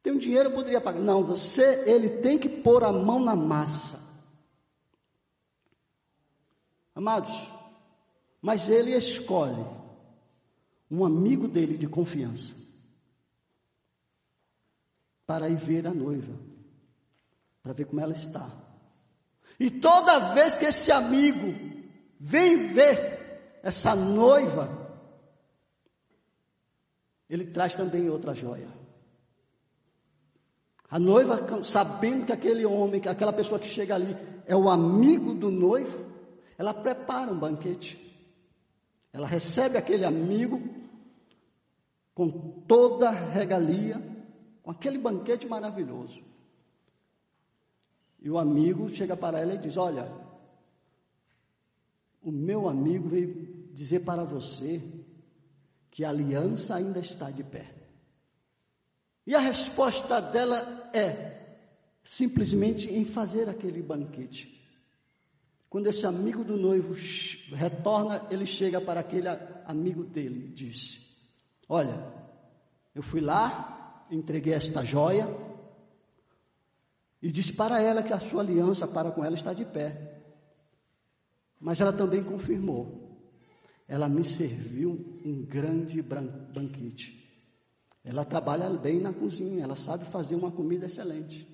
Tem 0.02 0.18
dinheiro, 0.18 0.50
eu 0.50 0.54
poderia 0.54 0.80
pagar. 0.80 1.00
Não, 1.00 1.24
você, 1.24 1.84
ele 1.90 2.22
tem 2.22 2.38
que 2.38 2.48
pôr 2.48 2.84
a 2.84 2.92
mão 2.92 3.20
na 3.20 3.36
massa. 3.36 4.00
Amados, 6.94 7.52
mas 8.42 8.70
ele 8.70 8.96
escolhe 8.96 9.66
um 10.90 11.04
amigo 11.04 11.48
dele 11.48 11.78
de 11.78 11.88
confiança 11.88 12.54
para 15.26 15.50
ir 15.50 15.56
ver 15.56 15.88
a 15.88 15.94
noiva, 15.94 16.38
para 17.64 17.74
ver 17.74 17.86
como 17.86 18.00
ela 18.00 18.14
está. 18.14 18.50
E 19.60 19.72
toda 19.72 20.34
vez 20.34 20.56
que 20.56 20.66
esse 20.66 20.92
amigo 20.92 21.76
vem 22.20 22.74
ver 22.74 23.60
essa 23.64 23.96
noiva, 23.96 24.85
ele 27.30 27.46
traz 27.46 27.74
também 27.74 28.10
outra 28.10 28.34
joia. 28.34 28.68
A 30.90 31.00
noiva, 31.00 31.64
sabendo 31.64 32.26
que 32.26 32.32
aquele 32.32 32.66
homem, 32.66 33.02
que 33.02 33.10
aquela 33.10 33.34
pessoa 33.34 33.60
que 33.60 33.68
chega 33.68 33.96
ali 33.96 34.16
é 34.46 34.56
o 34.56 34.70
amigo 34.70 35.34
do 35.34 35.50
noivo, 35.50 36.06
ela 36.58 36.74
prepara 36.74 37.32
um 37.32 37.38
banquete. 37.38 38.02
Ela 39.12 39.28
recebe 39.28 39.78
aquele 39.78 40.06
amigo 40.06 40.62
com 42.14 42.30
toda 42.68 43.10
regalia, 43.10 44.02
com 44.62 44.72
aquele 44.72 44.98
banquete 44.98 45.48
maravilhoso. 45.48 46.22
E 48.22 48.30
o 48.30 48.38
amigo 48.38 48.90
chega 48.90 49.18
para 49.18 49.40
ela 49.40 49.56
e 49.56 49.58
diz: 49.58 49.78
Olha, 49.78 50.12
o 52.22 52.32
meu 52.32 52.68
amigo 52.68 53.10
veio 53.10 53.68
dizer 53.74 54.00
para 54.02 54.24
você 54.24 54.82
que 55.96 56.04
a 56.04 56.10
aliança 56.10 56.76
ainda 56.76 57.00
está 57.00 57.32
de 57.32 57.42
pé. 57.42 57.74
E 59.26 59.34
a 59.34 59.40
resposta 59.40 60.22
dela 60.22 60.90
é 60.94 61.56
simplesmente 62.04 62.94
em 62.94 63.06
fazer 63.06 63.48
aquele 63.48 63.82
banquete. 63.82 64.62
Quando 65.70 65.88
esse 65.88 66.06
amigo 66.06 66.44
do 66.44 66.58
noivo 66.58 66.94
retorna, 67.54 68.28
ele 68.30 68.46
chega 68.46 68.82
para 68.82 69.00
aquele 69.00 69.30
amigo 69.66 70.04
dele 70.04 70.48
e 70.48 70.52
diz: 70.52 71.00
Olha, 71.70 72.06
eu 72.94 73.02
fui 73.02 73.22
lá, 73.22 74.06
entreguei 74.12 74.54
esta 74.54 74.84
joia 74.84 75.30
e 77.22 77.32
disse 77.32 77.54
para 77.54 77.80
ela 77.80 78.04
que 78.04 78.12
a 78.12 78.20
sua 78.20 78.42
aliança 78.42 78.86
para 78.86 79.12
com 79.12 79.24
ela 79.24 79.34
está 79.36 79.54
de 79.54 79.64
pé. 79.64 80.20
Mas 81.58 81.80
ela 81.80 81.94
também 81.94 82.22
confirmou. 82.22 83.05
Ela 83.88 84.10
me 84.10 84.24
serviu 84.24 85.22
um 85.24 85.44
grande 85.44 86.02
banquete. 86.02 87.24
Ela 88.04 88.24
trabalha 88.24 88.70
bem 88.70 89.00
na 89.00 89.12
cozinha, 89.14 89.64
ela 89.64 89.76
sabe 89.76 90.06
fazer 90.06 90.36
uma 90.36 90.52
comida 90.52 90.86
excelente. 90.86 91.48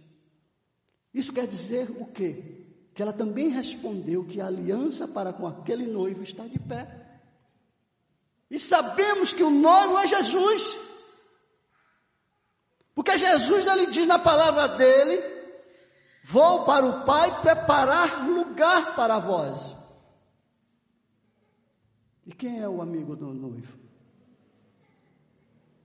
Isso 1.13 1.33
quer 1.33 1.47
dizer 1.47 1.89
o 1.91 2.05
quê? 2.05 2.65
Que 2.93 3.01
ela 3.01 3.13
também 3.13 3.49
respondeu 3.49 4.25
que 4.25 4.41
a 4.41 4.47
aliança 4.47 5.07
para 5.07 5.31
com 5.31 5.47
aquele 5.47 5.87
noivo 5.87 6.23
está 6.23 6.45
de 6.45 6.59
pé. 6.59 7.19
E 8.49 8.59
sabemos 8.59 9.31
que 9.31 9.43
o 9.43 9.49
noivo 9.49 9.97
é 9.97 10.07
Jesus. 10.07 10.77
Porque 12.93 13.17
Jesus 13.17 13.65
ele 13.67 13.87
diz 13.87 14.05
na 14.05 14.19
palavra 14.19 14.67
dele: 14.69 15.23
Vou 16.23 16.65
para 16.65 16.85
o 16.85 17.05
Pai 17.05 17.41
preparar 17.41 18.27
lugar 18.27 18.95
para 18.95 19.19
vós. 19.19 19.75
E 22.31 22.33
quem 22.33 22.61
é 22.61 22.69
o 22.69 22.81
amigo 22.81 23.13
do 23.13 23.33
noivo? 23.33 23.77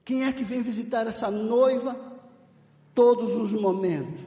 Quem 0.05 0.23
é 0.23 0.31
que 0.31 0.45
vem 0.45 0.61
visitar 0.61 1.05
essa 1.05 1.29
noiva 1.29 1.93
todos 2.95 3.35
os 3.35 3.51
momentos? 3.51 4.21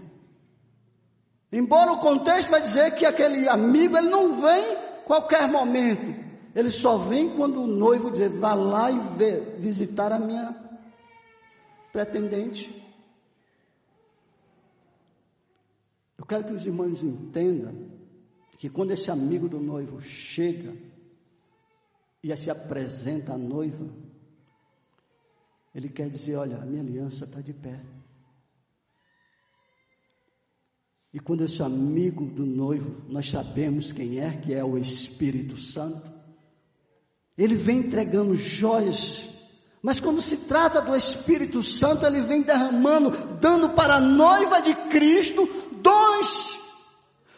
Embora 1.50 1.92
o 1.92 1.98
contexto 1.98 2.50
vai 2.50 2.61
dizer 2.61 2.94
que 2.94 3.06
aquele 3.06 3.48
amigo 3.48 3.96
ele 3.96 4.11
não 4.11 4.38
vem 4.38 4.76
qualquer 5.06 5.48
momento, 5.48 6.14
ele 6.54 6.68
só 6.68 6.98
vem 6.98 7.35
quando 7.35 7.62
o 7.62 7.66
noivo 7.66 8.11
dizer 8.11 8.28
vá 8.28 8.52
lá 8.52 8.90
e 8.90 8.98
vê, 9.16 9.40
visitar 9.56 10.12
a 10.12 10.18
minha 10.18 10.54
pretendente. 11.90 12.70
Eu 16.18 16.26
quero 16.26 16.44
que 16.44 16.52
os 16.52 16.66
irmãos 16.66 17.02
entendam 17.02 17.74
que 18.59 18.68
quando 18.68 18.90
esse 18.90 19.11
amigo 19.11 19.48
do 19.48 19.59
noivo 19.59 20.02
chega 20.02 20.89
e 22.22 22.37
se 22.37 22.50
apresenta 22.50 23.33
à 23.33 23.38
noiva, 23.38 23.88
ele 25.74 25.88
quer 25.88 26.11
dizer: 26.11 26.37
olha, 26.37 26.56
a 26.59 26.66
minha 26.66 26.83
aliança 26.83 27.24
está 27.24 27.40
de 27.40 27.52
pé. 27.52 27.80
E 31.12 31.18
quando 31.18 31.44
esse 31.44 31.62
amigo 31.62 32.24
do 32.24 32.46
noivo, 32.46 33.02
nós 33.09 33.30
sabemos 33.30 33.90
quem 33.90 34.20
é, 34.20 34.30
que 34.33 34.54
é 34.54 34.62
o 34.62 34.78
Espírito 34.78 35.56
Santo, 35.56 36.12
ele 37.37 37.54
vem 37.54 37.78
entregando 37.78 38.37
joias, 38.37 39.28
mas 39.83 39.98
quando 39.98 40.20
se 40.20 40.37
trata 40.37 40.80
do 40.80 40.94
Espírito 40.94 41.62
Santo, 41.62 42.06
ele 42.06 42.20
vem 42.20 42.42
derramando, 42.42 43.11
dando 43.40 43.70
para 43.70 43.94
a 43.94 44.00
noiva 44.00 44.61
de 44.61 44.74
Cristo 44.88 45.48
dons, 45.80 46.61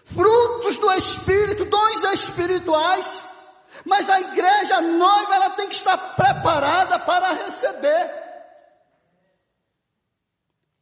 frutos 0.04 0.76
do 0.76 0.90
Espírito, 0.92 1.64
dons 1.64 2.02
espirituais. 2.12 3.31
Mas 3.84 4.08
a 4.08 4.20
igreja 4.20 4.76
a 4.76 4.80
noiva, 4.80 5.34
ela 5.34 5.50
tem 5.50 5.68
que 5.68 5.74
estar 5.74 5.96
preparada 6.14 6.98
para 7.00 7.32
receber. 7.32 8.22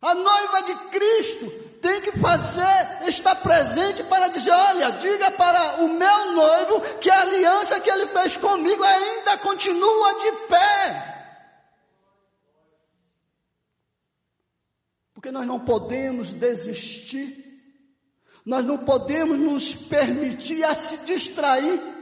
A 0.02 0.14
noiva 0.14 0.62
de 0.62 0.74
Cristo 0.90 1.50
tem 1.80 2.00
que 2.00 2.18
fazer, 2.18 3.08
estar 3.08 3.34
presente 3.36 4.02
para 4.04 4.28
dizer: 4.28 4.50
olha, 4.50 4.92
diga 4.92 5.30
para 5.32 5.82
o 5.82 5.88
meu 5.88 6.32
noivo 6.32 6.80
que 6.98 7.10
a 7.10 7.20
aliança 7.20 7.80
que 7.80 7.90
ele 7.90 8.06
fez 8.06 8.36
comigo 8.36 8.82
ainda 8.82 9.38
continua 9.38 10.14
de 10.18 10.32
pé. 10.48 11.10
Porque 15.14 15.30
nós 15.30 15.46
não 15.46 15.60
podemos 15.60 16.32
desistir, 16.32 17.44
nós 18.44 18.64
não 18.64 18.78
podemos 18.78 19.38
nos 19.38 19.74
permitir 19.74 20.64
a 20.64 20.74
se 20.74 20.96
distrair 20.98 21.99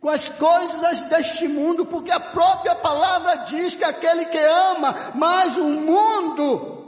com 0.00 0.08
as 0.08 0.28
coisas 0.28 1.04
deste 1.04 1.46
mundo, 1.46 1.84
porque 1.84 2.10
a 2.10 2.18
própria 2.18 2.74
palavra 2.74 3.44
diz 3.44 3.74
que 3.74 3.84
aquele 3.84 4.24
que 4.24 4.38
ama 4.38 5.12
mais 5.14 5.56
o 5.58 5.64
mundo 5.64 6.80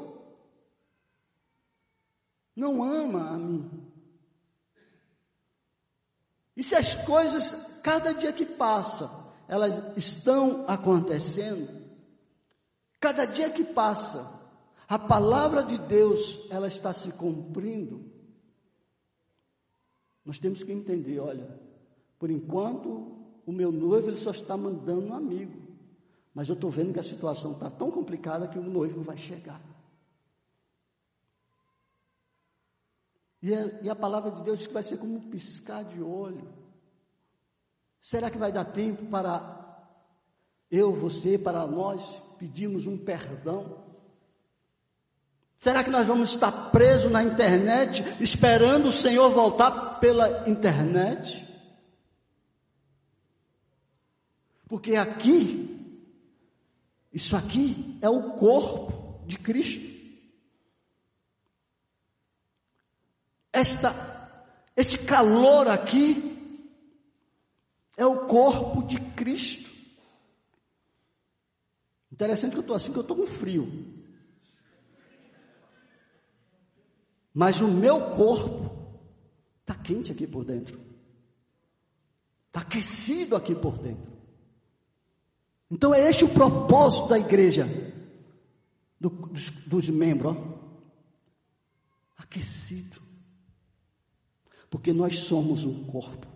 não 2.57 2.83
ama 2.83 3.31
a 3.31 3.38
mim. 3.38 3.70
E 6.57 6.62
se 6.62 6.75
as 6.75 6.94
coisas, 6.94 7.55
cada 7.83 8.12
dia 8.12 8.33
que 8.33 8.46
passa, 8.46 9.11
elas 9.48 9.83
estão 9.96 10.64
acontecendo, 10.68 11.83
cada 13.01 13.27
dia 13.27 13.51
que 13.51 13.64
passa, 13.64 14.40
a 14.88 14.98
palavra 14.98 15.62
de 15.62 15.79
Deus, 15.79 16.38
ela 16.51 16.68
está 16.68 16.92
se 16.92 17.11
cumprindo. 17.12 18.11
Nós 20.25 20.38
temos 20.38 20.62
que 20.62 20.72
entender, 20.72 21.18
olha, 21.18 21.59
por 22.23 22.31
enquanto 22.31 23.19
o 23.45 23.51
meu 23.51 23.73
noivo 23.73 24.09
ele 24.09 24.17
só 24.17 24.31
está 24.31 24.57
mandando 24.57 25.09
um 25.09 25.13
amigo, 25.13 25.61
mas 26.33 26.49
eu 26.49 26.55
estou 26.55 26.71
vendo 26.71 26.93
que 26.93 27.01
a 27.01 27.03
situação 27.03 27.51
está 27.51 27.69
tão 27.69 27.91
complicada 27.91 28.47
que 28.47 28.61
o 28.61 28.63
noivo 28.63 29.03
vai 29.03 29.17
chegar. 29.17 29.61
E 33.43 33.53
a, 33.53 33.81
e 33.83 33.91
a 33.91 33.97
palavra 33.97 34.31
de 34.31 34.43
Deus 34.45 34.61
diz 34.61 34.69
que 34.69 34.73
vai 34.73 34.85
ser 34.85 34.99
como 34.99 35.17
um 35.17 35.31
piscar 35.31 35.85
de 35.85 36.01
olho. 36.01 36.47
Será 38.01 38.31
que 38.31 38.39
vai 38.39 38.53
dar 38.53 38.67
tempo 38.67 39.05
para 39.07 39.91
eu, 40.71 40.93
você, 40.93 41.37
para 41.37 41.67
nós 41.67 42.23
pedirmos 42.39 42.87
um 42.87 42.97
perdão? 42.97 43.83
Será 45.57 45.83
que 45.83 45.91
nós 45.91 46.07
vamos 46.07 46.31
estar 46.31 46.71
presos 46.71 47.11
na 47.11 47.25
internet, 47.25 48.05
esperando 48.21 48.91
o 48.91 48.97
Senhor 48.97 49.29
voltar 49.31 49.99
pela 49.99 50.49
internet? 50.49 51.51
Porque 54.73 54.97
aqui, 54.97 56.01
isso 57.13 57.37
aqui 57.37 57.99
é 58.01 58.09
o 58.09 58.33
corpo 58.33 59.23
de 59.27 59.39
Cristo. 59.39 59.87
Esta, 63.53 64.49
este 64.75 64.97
calor 64.97 65.69
aqui 65.69 66.65
é 67.99 68.07
o 68.07 68.27
corpo 68.27 68.83
de 68.87 68.99
Cristo. 69.15 69.71
Interessante 72.11 72.53
que 72.53 72.57
eu 72.57 72.63
estou 72.63 72.75
assim, 72.75 72.93
que 72.93 72.99
eu 72.99 73.03
estou 73.03 73.19
com 73.19 73.27
frio. 73.27 73.71
Mas 77.35 77.61
o 77.61 77.69
meu 77.69 78.09
corpo 78.09 78.75
está 79.61 79.75
quente 79.75 80.11
aqui 80.11 80.27
por 80.27 80.47
dentro. 80.47 80.81
Está 82.47 82.61
aquecido 82.61 83.37
aqui 83.37 83.55
por 83.55 83.77
dentro. 83.77 84.12
Então 85.73 85.95
é 85.95 86.07
este 86.07 86.23
o 86.23 86.29
propósito 86.29 87.09
da 87.09 87.19
igreja, 87.19 87.67
do, 89.01 89.09
dos, 89.09 89.49
dos 89.67 89.89
membros, 89.89 90.37
ó. 90.37 90.37
aquecido. 92.19 93.01
Porque 94.69 94.93
nós 94.93 95.21
somos 95.21 95.65
um 95.65 95.85
corpo. 95.85 96.27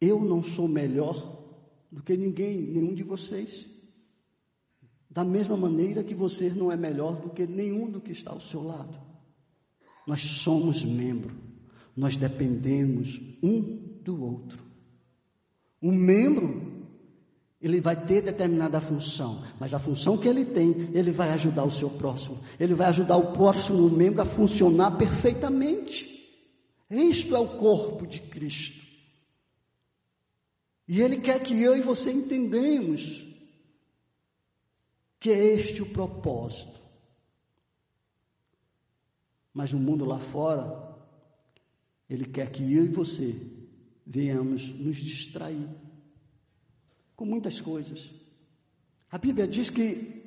Eu 0.00 0.20
não 0.20 0.42
sou 0.42 0.66
melhor 0.66 1.40
do 1.88 2.02
que 2.02 2.16
ninguém, 2.16 2.60
nenhum 2.60 2.92
de 2.92 3.04
vocês. 3.04 3.68
Da 5.08 5.24
mesma 5.24 5.56
maneira 5.56 6.02
que 6.02 6.14
você 6.14 6.50
não 6.50 6.72
é 6.72 6.76
melhor 6.76 7.20
do 7.20 7.30
que 7.30 7.46
nenhum 7.46 7.88
do 7.88 8.00
que 8.00 8.10
está 8.10 8.32
ao 8.32 8.40
seu 8.40 8.64
lado. 8.64 9.00
Nós 10.08 10.22
somos 10.22 10.84
membro. 10.84 11.36
Nós 11.96 12.16
dependemos 12.16 13.20
um 13.40 13.60
do 14.02 14.20
outro. 14.20 14.71
Um 15.82 15.92
membro 15.92 16.72
ele 17.62 17.80
vai 17.80 17.94
ter 17.94 18.22
determinada 18.22 18.80
função, 18.80 19.40
mas 19.60 19.72
a 19.72 19.78
função 19.78 20.18
que 20.18 20.26
ele 20.26 20.44
tem, 20.44 20.90
ele 20.92 21.12
vai 21.12 21.30
ajudar 21.30 21.62
o 21.62 21.70
seu 21.70 21.88
próximo. 21.88 22.40
Ele 22.58 22.74
vai 22.74 22.88
ajudar 22.88 23.16
o 23.16 23.32
próximo 23.32 23.88
membro 23.88 24.20
a 24.20 24.26
funcionar 24.26 24.98
perfeitamente. 24.98 26.10
Isto 26.90 27.36
é 27.36 27.38
o 27.38 27.56
corpo 27.56 28.04
de 28.04 28.20
Cristo. 28.20 28.82
E 30.88 31.00
ele 31.00 31.18
quer 31.20 31.40
que 31.40 31.62
eu 31.62 31.76
e 31.76 31.80
você 31.80 32.10
entendamos 32.10 33.24
que 35.20 35.30
é 35.30 35.54
este 35.54 35.80
o 35.80 35.86
propósito. 35.86 36.82
Mas 39.54 39.72
o 39.72 39.78
mundo 39.78 40.04
lá 40.04 40.18
fora, 40.18 40.98
ele 42.10 42.24
quer 42.24 42.50
que 42.50 42.62
eu 42.74 42.86
e 42.86 42.88
você 42.88 43.51
venhamos 44.06 44.68
nos 44.68 44.96
distrair 44.96 45.68
com 47.14 47.24
muitas 47.24 47.60
coisas. 47.60 48.12
A 49.10 49.18
Bíblia 49.18 49.46
diz 49.46 49.70
que 49.70 50.22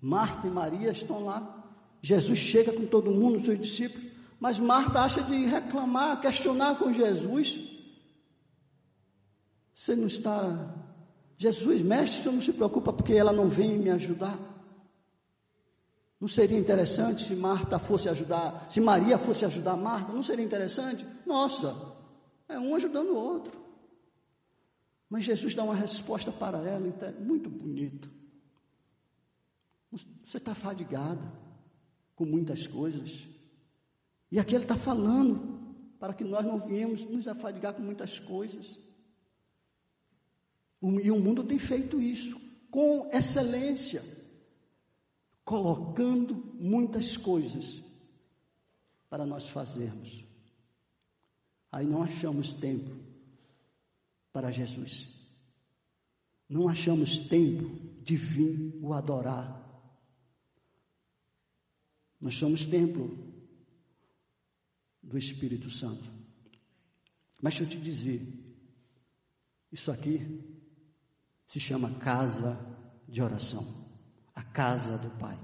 Marta 0.00 0.46
e 0.46 0.50
Maria 0.50 0.90
estão 0.90 1.24
lá. 1.24 1.60
Jesus 2.02 2.38
chega 2.38 2.72
com 2.72 2.86
todo 2.86 3.10
mundo, 3.12 3.40
seus 3.40 3.60
discípulos, 3.60 4.10
mas 4.40 4.58
Marta 4.58 5.00
acha 5.00 5.22
de 5.22 5.46
reclamar, 5.46 6.20
questionar 6.20 6.76
com 6.76 6.92
Jesus. 6.92 7.60
Você 9.74 9.94
não 9.94 10.06
está. 10.06 10.74
Jesus, 11.38 11.82
mestre, 11.82 12.22
você 12.22 12.30
não 12.30 12.40
se 12.40 12.52
preocupa 12.52 12.92
porque 12.92 13.14
ela 13.14 13.32
não 13.32 13.48
vem 13.48 13.78
me 13.78 13.90
ajudar. 13.90 14.38
Não 16.20 16.28
seria 16.28 16.58
interessante 16.58 17.22
se 17.22 17.34
Marta 17.34 17.78
fosse 17.80 18.08
ajudar, 18.08 18.66
se 18.70 18.80
Maria 18.80 19.18
fosse 19.18 19.44
ajudar 19.44 19.76
Marta? 19.76 20.12
Não 20.12 20.22
seria 20.22 20.44
interessante? 20.44 21.04
Nossa, 21.26 21.91
é 22.52 22.60
um 22.60 22.74
ajudando 22.74 23.10
o 23.10 23.16
outro. 23.16 23.60
Mas 25.08 25.24
Jesus 25.24 25.54
dá 25.54 25.62
uma 25.62 25.74
resposta 25.74 26.32
para 26.32 26.58
ela, 26.66 26.86
então 26.86 27.08
é 27.08 27.12
muito 27.12 27.50
bonito. 27.50 28.10
Você 30.24 30.38
está 30.38 30.54
fadigada 30.54 31.30
com 32.16 32.24
muitas 32.24 32.66
coisas. 32.66 33.26
E 34.30 34.40
aqui 34.40 34.54
ele 34.54 34.64
está 34.64 34.76
falando 34.76 35.60
para 35.98 36.14
que 36.14 36.24
nós 36.24 36.44
não 36.44 36.58
viemos 36.58 37.04
nos 37.04 37.28
afadigar 37.28 37.74
com 37.74 37.82
muitas 37.82 38.18
coisas. 38.18 38.80
E 40.80 41.10
o 41.10 41.20
mundo 41.20 41.44
tem 41.44 41.58
feito 41.58 42.00
isso 42.00 42.40
com 42.70 43.10
excelência, 43.12 44.02
colocando 45.44 46.34
muitas 46.58 47.16
coisas 47.18 47.82
para 49.10 49.26
nós 49.26 49.46
fazermos. 49.46 50.24
Aí 51.72 51.86
não 51.86 52.02
achamos 52.02 52.52
tempo 52.52 52.90
para 54.30 54.50
Jesus. 54.50 55.08
Não 56.46 56.68
achamos 56.68 57.18
tempo 57.18 57.80
de 58.02 58.14
vir 58.14 58.78
o 58.82 58.92
adorar. 58.92 59.58
Nós 62.20 62.34
somos 62.34 62.66
templo 62.66 63.16
do 65.02 65.16
Espírito 65.16 65.70
Santo. 65.70 66.12
Mas 67.40 67.54
deixa 67.54 67.64
eu 67.64 67.68
te 67.68 67.82
dizer, 67.82 68.22
isso 69.72 69.90
aqui 69.90 70.44
se 71.46 71.58
chama 71.58 71.98
casa 71.98 72.60
de 73.08 73.20
oração, 73.20 73.66
a 74.34 74.42
casa 74.42 74.98
do 74.98 75.10
Pai. 75.18 75.38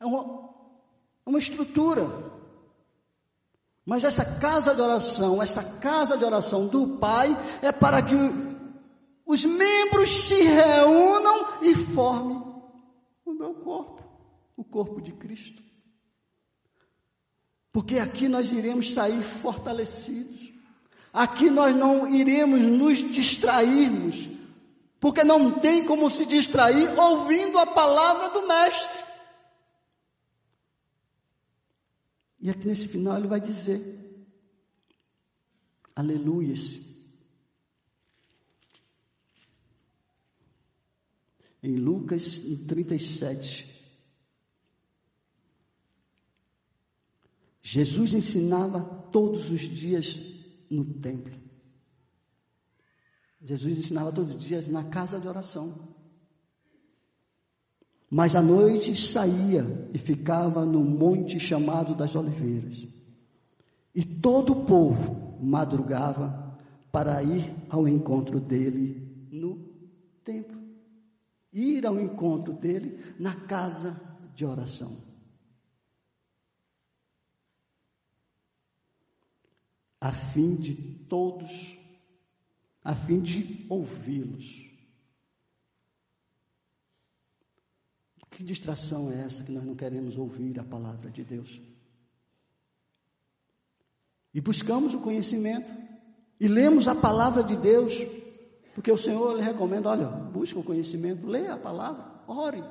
É 0.00 0.06
uma, 0.06 0.50
uma 1.24 1.38
estrutura 1.38 2.06
mas 3.86 4.02
essa 4.02 4.24
casa 4.24 4.74
de 4.74 4.80
oração, 4.80 5.40
essa 5.40 5.62
casa 5.62 6.18
de 6.18 6.24
oração 6.24 6.66
do 6.66 6.98
Pai, 6.98 7.28
é 7.62 7.70
para 7.70 8.02
que 8.02 8.16
os 9.24 9.44
membros 9.44 10.10
se 10.22 10.42
reúnam 10.42 11.62
e 11.62 11.72
formem 11.72 12.42
o 13.24 13.32
meu 13.32 13.54
corpo, 13.54 14.02
o 14.56 14.64
corpo 14.64 15.00
de 15.00 15.12
Cristo. 15.12 15.62
Porque 17.72 18.00
aqui 18.00 18.28
nós 18.28 18.50
iremos 18.50 18.92
sair 18.92 19.22
fortalecidos. 19.22 20.52
Aqui 21.12 21.48
nós 21.48 21.74
não 21.74 22.08
iremos 22.08 22.62
nos 22.62 22.98
distrairmos, 22.98 24.28
porque 24.98 25.22
não 25.22 25.60
tem 25.60 25.84
como 25.84 26.12
se 26.12 26.26
distrair 26.26 26.88
ouvindo 26.98 27.56
a 27.58 27.66
palavra 27.66 28.30
do 28.30 28.48
Mestre. 28.48 29.05
E 32.46 32.50
aqui 32.50 32.64
nesse 32.64 32.86
final 32.86 33.18
ele 33.18 33.26
vai 33.26 33.40
dizer: 33.40 34.24
Aleluias. 35.96 36.80
Em 41.60 41.74
Lucas 41.74 42.38
37. 42.68 43.74
Jesus 47.60 48.14
ensinava 48.14 48.80
todos 49.10 49.50
os 49.50 49.62
dias 49.62 50.20
no 50.70 50.84
templo. 51.00 51.36
Jesus 53.42 53.76
ensinava 53.76 54.12
todos 54.12 54.36
os 54.36 54.42
dias 54.44 54.68
na 54.68 54.84
casa 54.84 55.18
de 55.18 55.26
oração. 55.26 55.95
Mas 58.16 58.34
à 58.34 58.40
noite 58.40 58.96
saía 58.96 59.90
e 59.92 59.98
ficava 59.98 60.64
no 60.64 60.82
monte 60.82 61.38
chamado 61.38 61.94
das 61.94 62.16
Oliveiras. 62.16 62.88
E 63.94 64.02
todo 64.02 64.54
o 64.54 64.64
povo 64.64 65.38
madrugava 65.38 66.58
para 66.90 67.22
ir 67.22 67.54
ao 67.68 67.86
encontro 67.86 68.40
dele 68.40 69.28
no 69.30 69.58
templo. 70.24 70.58
Ir 71.52 71.84
ao 71.84 72.00
encontro 72.00 72.54
dele 72.54 72.98
na 73.20 73.34
casa 73.34 74.00
de 74.34 74.46
oração. 74.46 74.96
A 80.00 80.10
fim 80.10 80.54
de 80.54 80.74
todos, 80.74 81.78
a 82.82 82.94
fim 82.94 83.20
de 83.20 83.66
ouvi-los 83.68 84.65
Que 88.36 88.44
distração 88.44 89.10
é 89.10 89.24
essa 89.24 89.42
que 89.42 89.50
nós 89.50 89.64
não 89.64 89.74
queremos 89.74 90.18
ouvir 90.18 90.60
a 90.60 90.62
palavra 90.62 91.10
de 91.10 91.24
Deus? 91.24 91.58
E 94.34 94.42
buscamos 94.42 94.92
o 94.92 94.98
conhecimento, 94.98 95.72
e 96.38 96.46
lemos 96.46 96.86
a 96.86 96.94
palavra 96.94 97.42
de 97.42 97.56
Deus, 97.56 97.94
porque 98.74 98.92
o 98.92 98.98
Senhor 98.98 99.38
lhe 99.38 99.42
recomenda: 99.42 99.88
olha, 99.88 100.06
busca 100.06 100.58
o 100.58 100.62
conhecimento, 100.62 101.26
leia 101.26 101.54
a 101.54 101.56
palavra, 101.56 102.04
ore, 102.28 102.62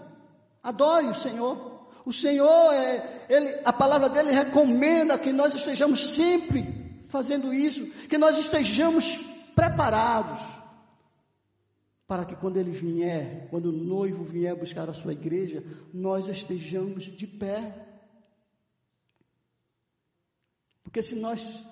adore 0.61 1.07
o 1.07 1.15
Senhor. 1.15 1.89
O 2.05 2.13
Senhor, 2.13 2.71
é, 2.71 3.25
ele, 3.27 3.59
a 3.65 3.73
palavra 3.73 4.07
dele 4.07 4.29
recomenda 4.29 5.17
que 5.17 5.33
nós 5.33 5.55
estejamos 5.55 6.13
sempre 6.13 7.03
fazendo 7.07 7.51
isso, 7.51 7.87
que 8.07 8.19
nós 8.19 8.37
estejamos 8.37 9.19
preparados 9.55 10.54
para 12.07 12.25
que 12.25 12.35
quando 12.35 12.57
ele 12.57 12.71
vier, 12.71 13.49
quando 13.49 13.67
o 13.67 13.71
noivo 13.71 14.23
vier 14.23 14.55
buscar 14.55 14.89
a 14.89 14.93
sua 14.93 15.13
igreja, 15.13 15.63
nós 15.93 16.27
estejamos 16.27 17.05
de 17.05 17.25
pé. 17.25 17.83
Porque 20.83 21.01
se 21.01 21.15
nós 21.15 21.65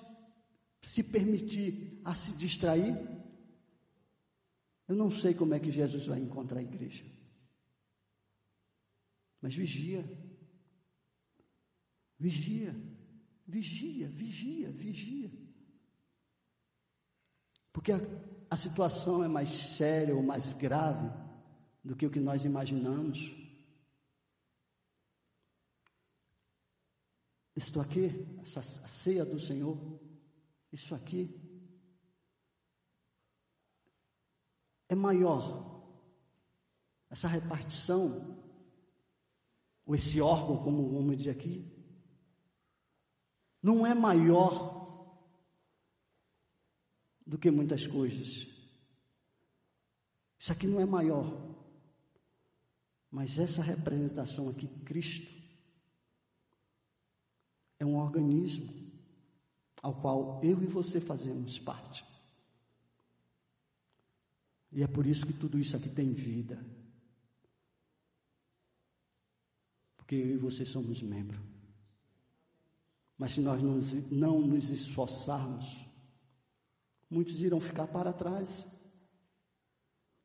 se 0.82 1.02
permitir 1.02 2.00
a 2.04 2.14
se 2.14 2.32
distrair, 2.32 2.96
eu 4.88 4.94
não 4.94 5.10
sei 5.10 5.34
como 5.34 5.54
é 5.54 5.60
que 5.60 5.70
Jesus 5.70 6.06
vai 6.06 6.18
encontrar 6.18 6.58
a 6.58 6.62
igreja. 6.62 7.04
Mas 9.40 9.54
vigia. 9.54 10.04
Vigia. 12.18 12.74
Vigia, 13.46 14.08
vigia, 14.08 14.70
vigia. 14.72 15.30
Porque 17.72 17.92
a, 17.92 17.98
a 18.54 18.56
situação 18.56 19.24
é 19.24 19.26
mais 19.26 19.50
séria 19.50 20.14
ou 20.14 20.22
mais 20.22 20.52
grave 20.52 21.10
do 21.82 21.96
que 21.96 22.06
o 22.06 22.10
que 22.10 22.20
nós 22.20 22.44
imaginamos. 22.44 23.34
Estou 27.56 27.82
aqui, 27.82 28.12
essa 28.42 28.60
a 28.60 28.86
ceia 28.86 29.24
do 29.24 29.40
Senhor, 29.40 29.76
isso 30.70 30.94
aqui 30.94 31.36
é 34.88 34.94
maior. 34.94 35.82
Essa 37.10 37.26
repartição, 37.26 38.40
ou 39.84 39.96
esse 39.96 40.20
órgão, 40.20 40.62
como 40.62 40.90
vamos 40.90 41.16
dizer 41.16 41.30
aqui, 41.30 41.68
não 43.60 43.84
é 43.84 43.94
maior 43.94 44.73
do 47.26 47.38
que 47.38 47.50
muitas 47.50 47.86
coisas. 47.86 48.46
Isso 50.38 50.52
aqui 50.52 50.66
não 50.66 50.80
é 50.80 50.84
maior. 50.84 51.54
Mas 53.10 53.38
essa 53.38 53.62
representação 53.62 54.48
aqui, 54.48 54.66
Cristo, 54.84 55.32
é 57.78 57.84
um 57.86 57.96
organismo 57.96 58.72
ao 59.82 59.94
qual 60.00 60.40
eu 60.42 60.62
e 60.62 60.66
você 60.66 61.00
fazemos 61.00 61.58
parte. 61.58 62.04
E 64.72 64.82
é 64.82 64.86
por 64.86 65.06
isso 65.06 65.24
que 65.24 65.32
tudo 65.32 65.58
isso 65.58 65.76
aqui 65.76 65.88
tem 65.88 66.12
vida. 66.12 66.58
Porque 69.96 70.16
eu 70.16 70.34
e 70.34 70.36
você 70.36 70.66
somos 70.66 71.00
membros. 71.00 71.40
Mas 73.16 73.32
se 73.32 73.40
nós 73.40 73.62
não 74.10 74.40
nos 74.40 74.68
esforçarmos, 74.70 75.86
muitos 77.10 77.40
irão 77.40 77.60
ficar 77.60 77.86
para 77.86 78.12
trás. 78.12 78.66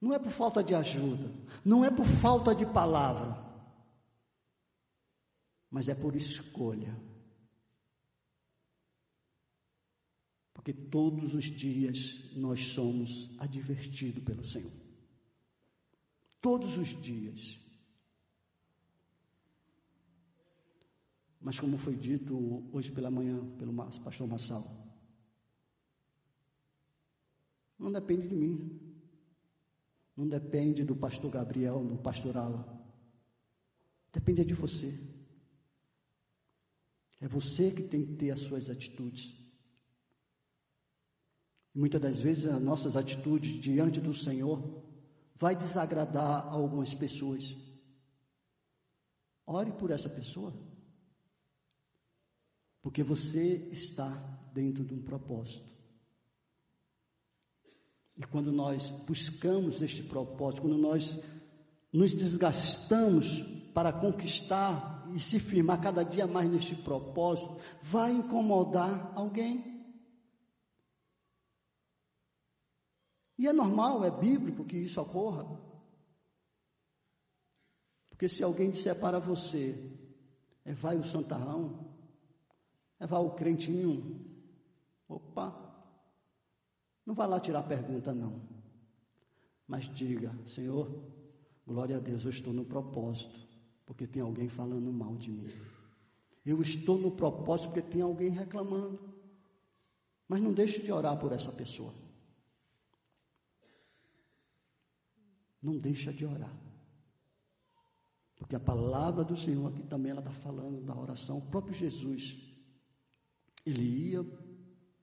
Não 0.02 0.14
é 0.14 0.20
por 0.20 0.32
falta 0.32 0.64
de 0.64 0.74
ajuda, 0.74 1.32
não 1.64 1.84
é 1.84 1.92
por 1.92 2.06
falta 2.06 2.56
de 2.56 2.66
palavra, 2.66 3.38
mas 5.70 5.90
é 5.90 5.96
por 5.96 6.16
escolha. 6.16 6.98
Porque 10.54 10.74
todos 10.74 11.34
os 11.34 11.46
dias 11.46 12.34
nós 12.36 12.68
somos 12.68 13.30
advertidos 13.40 14.24
pelo 14.24 14.44
Senhor. 14.44 14.72
Todos 16.42 16.78
os 16.78 16.90
dias. 16.90 17.60
Mas 21.42 21.60
como 21.60 21.78
foi 21.78 21.96
dito 21.96 22.70
hoje 22.74 22.92
pela 22.92 23.10
manhã 23.10 23.40
pelo 23.58 23.74
pastor 23.74 24.28
Massal, 24.28 24.79
não 27.80 27.92
depende 27.92 28.28
de 28.28 28.36
mim. 28.36 28.80
Não 30.16 30.28
depende 30.28 30.84
do 30.84 30.96
pastor 30.96 31.32
Gabriel, 31.32 31.84
do 31.86 31.98
pastoral. 31.98 32.78
Depende 34.12 34.44
de 34.44 34.54
você. 34.54 35.00
É 37.22 37.28
você 37.28 37.72
que 37.72 37.84
tem 37.84 38.06
que 38.06 38.14
ter 38.16 38.32
as 38.32 38.42
suas 38.42 38.70
atitudes. 38.70 39.34
Muitas 41.74 42.02
das 42.02 42.20
vezes 42.20 42.46
as 42.48 42.62
nossas 42.62 42.98
atitudes 42.98 43.62
diante 43.62 44.02
do 44.02 44.14
Senhor 44.14 44.84
vai 45.36 45.56
desagradar 45.56 46.48
algumas 46.48 46.94
pessoas. 46.94 47.56
Ore 49.46 49.72
por 49.72 49.90
essa 49.90 50.10
pessoa. 50.10 50.54
Porque 52.82 53.04
você 53.04 53.70
está 53.72 54.10
dentro 54.54 54.84
de 54.84 54.94
um 54.94 55.02
propósito. 55.02 55.79
E 58.20 58.24
quando 58.24 58.52
nós 58.52 58.92
buscamos 58.92 59.82
este 59.82 60.04
propósito, 60.04 60.64
quando 60.64 60.78
nós 60.78 61.18
nos 61.92 62.12
desgastamos 62.12 63.42
para 63.74 63.94
conquistar 63.94 65.08
e 65.16 65.20
se 65.22 65.40
firmar 65.40 65.80
cada 65.80 66.04
dia 66.04 66.28
mais 66.28 66.52
neste 66.52 66.76
propósito, 66.76 67.56
vai 67.82 68.12
incomodar 68.12 69.14
alguém. 69.16 69.88
E 73.38 73.48
é 73.48 73.54
normal, 73.54 74.04
é 74.04 74.12
bíblico 74.12 74.66
que 74.66 74.76
isso 74.76 75.00
ocorra. 75.00 75.48
Porque 78.10 78.28
se 78.28 78.44
alguém 78.44 78.70
disser 78.70 79.00
para 79.00 79.18
você, 79.18 79.98
é 80.66 80.74
vai 80.74 80.98
o 80.98 81.06
santarrão, 81.06 81.96
é 83.00 83.08
vai 83.08 83.22
o 83.22 83.32
crentinho, 83.32 84.26
opa, 85.08 85.69
não 87.10 87.16
vá 87.16 87.26
lá 87.26 87.40
tirar 87.40 87.64
pergunta, 87.64 88.14
não. 88.14 88.40
Mas 89.68 89.92
diga, 89.96 90.32
Senhor, 90.46 90.88
glória 91.66 91.98
a 91.98 92.00
Deus, 92.00 92.24
eu 92.24 92.30
estou 92.30 92.54
no 92.54 92.64
propósito, 92.64 93.48
porque 93.84 94.06
tem 94.06 94.22
alguém 94.22 94.48
falando 94.48 94.94
mal 94.94 95.18
de 95.18 95.32
mim. 95.32 95.52
Eu 96.46 96.62
estou 96.62 97.00
no 97.00 97.10
propósito 97.10 97.70
porque 97.70 97.82
tem 97.82 98.04
alguém 98.04 98.30
reclamando. 98.30 99.00
Mas 100.28 100.40
não 100.40 100.54
deixe 100.54 100.84
de 100.84 100.92
orar 100.92 101.18
por 101.18 101.32
essa 101.32 101.52
pessoa. 101.52 101.92
Não 105.60 105.80
deixa 105.80 106.14
de 106.14 106.28
orar. 106.28 106.56
Porque 108.38 108.56
a 108.56 108.60
palavra 108.60 109.24
do 109.24 109.36
Senhor 109.36 109.66
aqui 109.66 109.82
também 109.82 110.12
ela 110.12 110.22
está 110.22 110.32
falando 110.32 110.80
da 110.86 110.96
oração. 110.96 111.40
O 111.40 111.48
próprio 111.48 111.74
Jesus, 111.74 112.38
ele 113.66 114.12
ia 114.12 114.24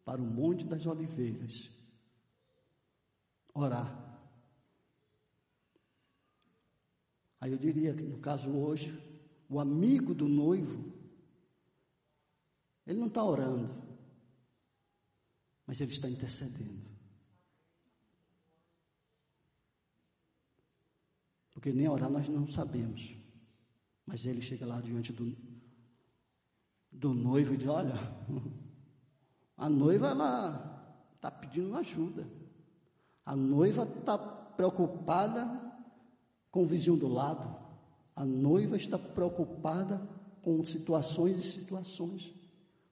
para 0.04 0.22
o 0.22 0.24
Monte 0.24 0.64
das 0.64 0.86
Oliveiras 0.86 1.74
orar. 3.56 4.06
Aí 7.40 7.52
eu 7.52 7.58
diria 7.58 7.94
que 7.94 8.02
no 8.02 8.18
caso 8.18 8.50
hoje, 8.50 8.98
o 9.48 9.60
amigo 9.60 10.14
do 10.14 10.28
noivo, 10.28 10.92
ele 12.86 12.98
não 12.98 13.08
está 13.08 13.22
orando, 13.24 13.82
mas 15.66 15.80
ele 15.80 15.92
está 15.92 16.08
intercedendo. 16.08 16.86
Porque 21.52 21.72
nem 21.72 21.88
orar 21.88 22.10
nós 22.10 22.28
não 22.28 22.46
sabemos. 22.46 23.16
Mas 24.04 24.24
ele 24.24 24.40
chega 24.40 24.64
lá 24.64 24.80
diante 24.80 25.12
do, 25.12 25.36
do 26.92 27.12
noivo 27.12 27.54
e 27.54 27.56
diz: 27.56 27.66
Olha, 27.66 27.94
a 29.56 29.68
noiva 29.68 30.08
ela 30.08 31.08
está 31.16 31.30
pedindo 31.30 31.74
ajuda. 31.76 32.35
A 33.26 33.34
noiva 33.34 33.82
está 33.82 34.16
preocupada 34.16 35.60
com 36.48 36.62
o 36.62 36.66
vizinho 36.66 36.96
do 36.96 37.08
lado. 37.08 37.54
A 38.14 38.24
noiva 38.24 38.76
está 38.76 38.96
preocupada 38.96 39.98
com 40.42 40.64
situações 40.64 41.44
e 41.44 41.52
situações. 41.52 42.32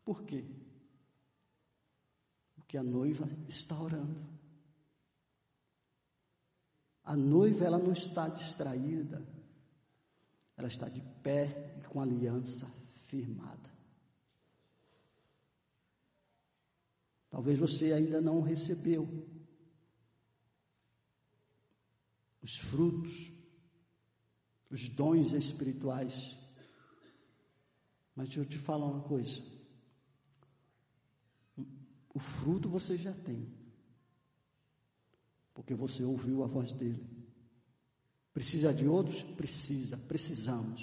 Por 0.05 0.25
quê? 0.25 0.45
Porque 2.57 2.77
a 2.77 2.83
noiva 2.83 3.29
está 3.49 3.81
orando. 3.81 4.27
A 7.05 7.15
noiva 7.15 7.65
ela 7.65 7.79
não 7.79 7.93
está 7.93 8.29
distraída. 8.29 9.25
Ela 10.57 10.69
está 10.69 10.89
de 10.89 11.01
pé 11.23 11.77
e 11.79 11.85
com 11.85 12.01
aliança 12.01 12.69
firmada. 12.93 13.73
Talvez 17.31 17.59
você 17.59 17.93
ainda 17.93 18.21
não 18.21 18.41
recebeu 18.41 19.34
os 22.45 22.59
frutos, 22.59 23.33
os 24.71 24.91
dons 24.91 25.33
espirituais. 25.33 26.37
Mas 28.15 28.29
deixa 28.29 28.41
eu 28.41 28.45
te 28.45 28.59
falar 28.59 28.85
uma 28.85 29.03
coisa. 29.03 29.43
O 32.13 32.19
fruto 32.19 32.69
você 32.69 32.99
já 32.99 33.15
tem. 33.15 33.51
Porque 35.55 35.75
você 35.75 36.05
ouviu 36.05 36.45
a 36.45 36.47
voz 36.47 36.75
dele. 36.75 37.03
Precisa 38.35 38.75
de 38.75 38.87
outros? 38.87 39.23
Precisa, 39.23 39.97
precisamos. 39.97 40.83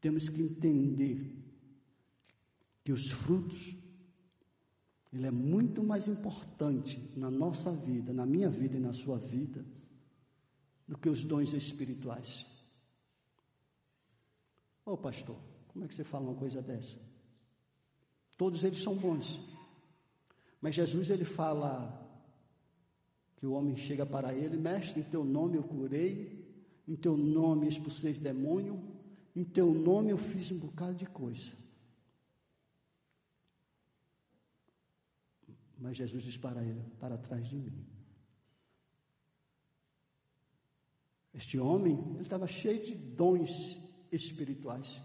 Temos 0.00 0.28
que 0.28 0.42
entender 0.42 1.44
que 2.82 2.92
os 2.92 3.12
frutos 3.12 3.76
ele 5.16 5.26
é 5.26 5.30
muito 5.30 5.82
mais 5.82 6.06
importante 6.08 7.10
na 7.16 7.30
nossa 7.30 7.72
vida, 7.72 8.12
na 8.12 8.26
minha 8.26 8.50
vida 8.50 8.76
e 8.76 8.80
na 8.80 8.92
sua 8.92 9.18
vida, 9.18 9.64
do 10.86 10.96
que 10.98 11.08
os 11.08 11.24
dons 11.24 11.54
espirituais. 11.54 12.46
Ô 14.84 14.92
oh, 14.92 14.96
pastor, 14.98 15.36
como 15.68 15.84
é 15.84 15.88
que 15.88 15.94
você 15.94 16.04
fala 16.04 16.26
uma 16.26 16.34
coisa 16.34 16.60
dessa? 16.60 16.98
Todos 18.36 18.62
eles 18.62 18.82
são 18.82 18.94
bons. 18.94 19.40
Mas 20.60 20.74
Jesus 20.74 21.08
ele 21.08 21.24
fala 21.24 22.02
que 23.36 23.46
o 23.46 23.52
homem 23.52 23.74
chega 23.74 24.04
para 24.04 24.34
ele, 24.34 24.58
mestre, 24.58 25.00
em 25.00 25.04
teu 25.04 25.24
nome 25.24 25.56
eu 25.56 25.64
curei, 25.64 26.46
em 26.86 26.94
teu 26.94 27.16
nome 27.16 27.66
expulsei 27.66 28.12
demônio, 28.12 28.82
em 29.34 29.44
teu 29.44 29.72
nome 29.72 30.10
eu 30.10 30.18
fiz 30.18 30.52
um 30.52 30.58
bocado 30.58 30.94
de 30.94 31.06
coisa. 31.06 31.52
Mas 35.78 35.96
Jesus 35.96 36.22
diz 36.22 36.36
para 36.36 36.64
ele: 36.64 36.82
para 36.98 37.18
trás 37.18 37.46
de 37.46 37.56
mim. 37.56 37.86
Este 41.34 41.58
homem, 41.58 41.98
ele 42.14 42.22
estava 42.22 42.46
cheio 42.46 42.82
de 42.82 42.94
dons 42.94 43.78
espirituais. 44.10 45.02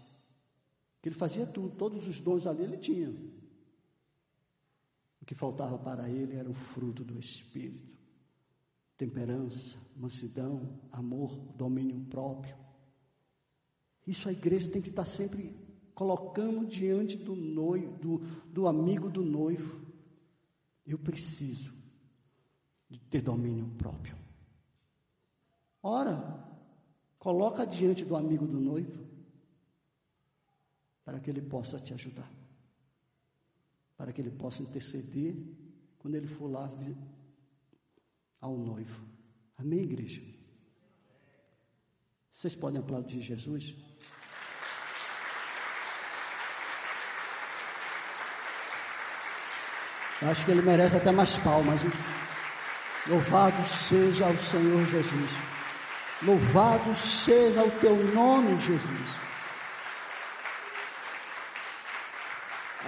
Que 1.02 1.08
ele 1.08 1.16
fazia 1.16 1.46
tudo, 1.46 1.76
todos 1.76 2.08
os 2.08 2.20
dons 2.20 2.46
ali 2.46 2.62
ele 2.62 2.78
tinha. 2.78 3.10
O 5.20 5.24
que 5.26 5.34
faltava 5.34 5.78
para 5.78 6.08
ele 6.08 6.36
era 6.36 6.48
o 6.48 6.54
fruto 6.54 7.04
do 7.04 7.18
Espírito: 7.18 7.92
temperança, 8.96 9.78
mansidão, 9.96 10.80
amor, 10.90 11.36
domínio 11.54 12.00
próprio. 12.06 12.56
Isso 14.06 14.28
a 14.28 14.32
igreja 14.32 14.70
tem 14.70 14.80
que 14.80 14.88
estar 14.88 15.04
sempre 15.04 15.54
colocando 15.94 16.66
diante 16.66 17.16
do 17.16 17.36
noivo, 17.36 17.96
do, 17.98 18.18
do 18.46 18.66
amigo 18.66 19.10
do 19.10 19.22
noivo. 19.22 19.81
Eu 20.86 20.98
preciso 20.98 21.72
de 22.88 22.98
ter 22.98 23.22
domínio 23.22 23.68
próprio. 23.78 24.16
Ora, 25.82 26.46
coloca 27.18 27.66
diante 27.66 28.04
do 28.04 28.14
amigo 28.14 28.46
do 28.46 28.60
noivo 28.60 29.06
para 31.04 31.18
que 31.18 31.30
ele 31.30 31.42
possa 31.42 31.78
te 31.78 31.94
ajudar. 31.94 32.30
Para 33.96 34.12
que 34.12 34.20
ele 34.20 34.30
possa 34.30 34.62
interceder 34.62 35.36
quando 35.98 36.16
ele 36.16 36.26
for 36.26 36.48
lá 36.48 36.70
ao 38.40 38.56
noivo. 38.56 39.04
Amém, 39.56 39.80
igreja? 39.80 40.22
Vocês 42.32 42.56
podem 42.56 42.80
aplaudir 42.80 43.20
Jesus? 43.20 43.76
Eu 50.22 50.30
acho 50.30 50.44
que 50.44 50.52
ele 50.52 50.62
merece 50.62 50.96
até 50.96 51.10
mais 51.10 51.36
palmas. 51.38 51.82
Hein? 51.82 51.92
Louvado 53.08 53.60
seja 53.66 54.28
o 54.28 54.38
Senhor 54.38 54.86
Jesus. 54.86 55.30
Louvado 56.22 56.94
seja 56.94 57.64
o 57.64 57.70
teu 57.80 57.96
nome, 58.14 58.56
Jesus. 58.58 59.08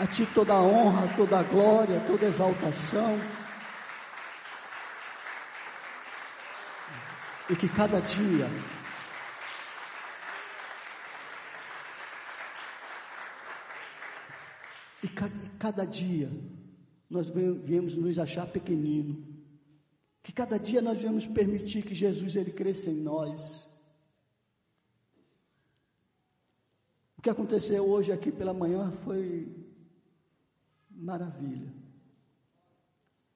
A 0.01 0.07
ti 0.07 0.25
toda 0.27 0.55
a 0.55 0.63
honra, 0.63 1.13
toda 1.17 1.41
a 1.41 1.43
glória, 1.43 2.01
toda 2.07 2.27
a 2.27 2.29
exaltação. 2.29 3.21
E 7.51 7.57
que 7.57 7.69
cada 7.69 8.01
dia 8.01 8.49
e 15.03 15.09
cada 15.59 15.87
dia 15.87 16.31
nós 17.15 17.31
viemos 17.31 17.95
nos 17.95 18.19
achar 18.19 18.47
pequenino. 18.47 19.25
Que 20.23 20.33
cada 20.33 20.59
dia 20.59 20.83
nós 20.83 21.01
viemos 21.01 21.27
permitir 21.27 21.83
que 21.83 21.95
Jesus 21.95 22.35
ele 22.35 22.51
cresça 22.51 22.91
em 22.91 22.97
nós. 22.97 23.69
O 27.17 27.23
que 27.23 27.31
aconteceu 27.31 27.87
hoje 27.89 28.11
aqui 28.11 28.33
pela 28.33 28.53
manhã 28.53 28.91
foi 29.05 29.49
maravilha. 30.91 31.73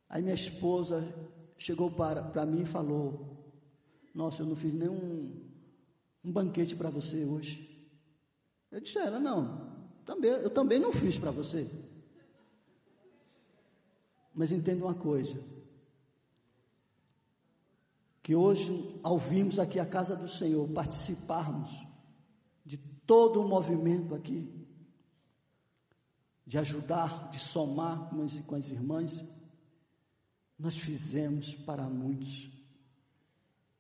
Aí 0.09 0.23
minha 0.23 0.35
esposa 0.35 1.07
chegou 1.57 1.91
para, 1.91 2.23
para 2.23 2.45
mim 2.45 2.62
e 2.62 2.67
falou: 2.67 3.47
Nossa, 4.12 4.43
eu 4.43 4.47
não 4.47 4.57
fiz 4.57 4.73
nenhum 4.73 5.47
um 6.25 6.33
banquete 6.33 6.75
para 6.75 6.91
você 6.91 7.25
hoje. 7.25 7.87
Eu 8.73 8.81
disse: 8.81 8.99
Ela, 8.99 9.21
não, 9.21 9.87
também, 10.05 10.31
eu 10.31 10.51
também 10.51 10.81
não 10.81 10.91
fiz 10.93 11.17
para 11.19 11.31
você. 11.31 11.71
Mas 14.38 14.53
entenda 14.53 14.85
uma 14.85 14.94
coisa: 14.94 15.37
que 18.22 18.37
hoje, 18.37 19.01
ao 19.03 19.18
virmos 19.18 19.59
aqui 19.59 19.81
a 19.81 19.85
casa 19.85 20.14
do 20.14 20.29
Senhor, 20.29 20.68
participarmos 20.68 21.68
de 22.64 22.79
todo 23.05 23.42
o 23.42 23.48
movimento 23.48 24.14
aqui, 24.14 24.48
de 26.46 26.57
ajudar, 26.57 27.31
de 27.31 27.38
somar 27.40 28.11
com 28.11 28.22
as, 28.22 28.38
com 28.38 28.55
as 28.55 28.70
irmãs, 28.70 29.24
nós 30.57 30.79
fizemos 30.79 31.57
para 31.57 31.90
muitos. 31.90 32.48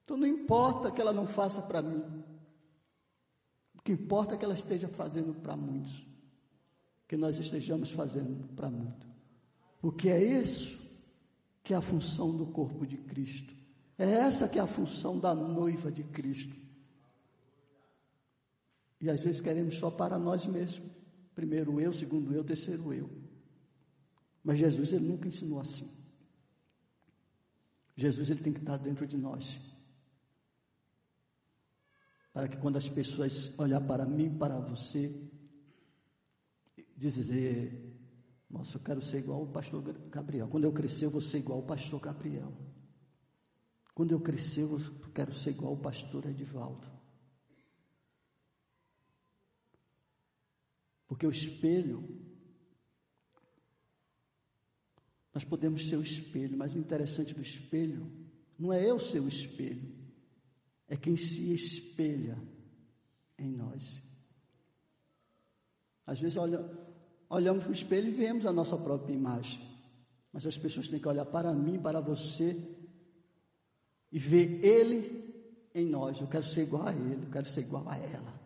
Então 0.02 0.16
não 0.16 0.26
importa 0.26 0.90
que 0.90 1.00
ela 1.00 1.12
não 1.12 1.28
faça 1.28 1.62
para 1.62 1.82
mim, 1.82 2.02
o 3.76 3.82
que 3.82 3.92
importa 3.92 4.34
é 4.34 4.36
que 4.36 4.44
ela 4.44 4.54
esteja 4.54 4.88
fazendo 4.88 5.34
para 5.34 5.56
muitos, 5.56 6.04
que 7.06 7.16
nós 7.16 7.38
estejamos 7.38 7.92
fazendo 7.92 8.48
para 8.56 8.68
muitos. 8.68 9.17
Porque 9.80 10.08
é 10.08 10.22
isso 10.22 10.78
que 11.62 11.72
é 11.72 11.76
a 11.76 11.82
função 11.82 12.36
do 12.36 12.46
corpo 12.46 12.86
de 12.86 12.96
Cristo. 12.96 13.54
É 13.96 14.04
essa 14.04 14.48
que 14.48 14.58
é 14.58 14.62
a 14.62 14.66
função 14.66 15.18
da 15.18 15.34
noiva 15.34 15.90
de 15.90 16.02
Cristo. 16.04 16.56
E 19.00 19.08
às 19.08 19.20
vezes 19.20 19.40
queremos 19.40 19.76
só 19.76 19.90
para 19.90 20.18
nós 20.18 20.46
mesmos. 20.46 20.90
Primeiro 21.34 21.80
eu, 21.80 21.92
segundo 21.92 22.32
eu, 22.34 22.42
terceiro 22.42 22.92
eu. 22.92 23.10
Mas 24.42 24.58
Jesus 24.58 24.92
ele 24.92 25.06
nunca 25.06 25.28
ensinou 25.28 25.60
assim. 25.60 25.90
Jesus 27.94 28.30
ele 28.30 28.40
tem 28.40 28.52
que 28.52 28.60
estar 28.60 28.76
dentro 28.76 29.06
de 29.06 29.16
nós. 29.16 29.60
Para 32.32 32.48
que 32.48 32.56
quando 32.56 32.76
as 32.76 32.88
pessoas 32.88 33.52
olhar 33.58 33.80
para 33.80 34.06
mim, 34.06 34.36
para 34.38 34.58
você, 34.58 35.12
dizer, 36.96 37.97
nossa, 38.50 38.78
eu 38.78 38.80
quero 38.80 39.02
ser 39.02 39.18
igual 39.18 39.42
o 39.42 39.52
pastor 39.52 39.82
Gabriel. 40.08 40.48
Quando 40.48 40.64
eu 40.64 40.72
crescer, 40.72 41.04
eu 41.04 41.10
vou 41.10 41.20
ser 41.20 41.38
igual 41.38 41.58
o 41.58 41.66
pastor 41.66 42.00
Gabriel. 42.00 42.56
Quando 43.94 44.12
eu 44.12 44.20
crescer, 44.20 44.62
eu 44.62 44.78
quero 45.12 45.34
ser 45.34 45.50
igual 45.50 45.74
o 45.74 45.80
pastor 45.80 46.24
Edivaldo. 46.26 46.88
Porque 51.06 51.26
o 51.26 51.30
espelho, 51.30 52.24
nós 55.34 55.44
podemos 55.44 55.88
ser 55.88 55.96
o 55.96 56.02
espelho, 56.02 56.56
mas 56.56 56.74
o 56.74 56.78
interessante 56.78 57.34
do 57.34 57.42
espelho 57.42 58.10
não 58.58 58.72
é 58.72 58.88
eu 58.88 58.98
ser 58.98 59.20
o 59.20 59.28
espelho, 59.28 59.94
é 60.86 60.96
quem 60.96 61.16
se 61.16 61.52
espelha 61.52 62.40
em 63.38 63.50
nós. 63.50 64.02
Às 66.06 66.20
vezes, 66.20 66.36
olha, 66.36 66.87
olhamos 67.28 67.66
no 67.66 67.72
espelho 67.72 68.08
e 68.08 68.12
vemos 68.12 68.46
a 68.46 68.52
nossa 68.52 68.76
própria 68.76 69.12
imagem. 69.12 69.60
Mas 70.32 70.46
as 70.46 70.56
pessoas 70.56 70.88
têm 70.88 71.00
que 71.00 71.08
olhar 71.08 71.24
para 71.24 71.52
mim, 71.52 71.80
para 71.80 72.00
você 72.00 72.56
e 74.10 74.18
ver 74.18 74.64
Ele 74.64 75.28
em 75.74 75.86
nós. 75.86 76.20
Eu 76.20 76.26
quero 76.26 76.44
ser 76.44 76.62
igual 76.62 76.86
a 76.86 76.92
Ele, 76.92 77.26
eu 77.26 77.30
quero 77.30 77.48
ser 77.48 77.62
igual 77.62 77.88
a 77.88 77.96
ela. 77.96 78.38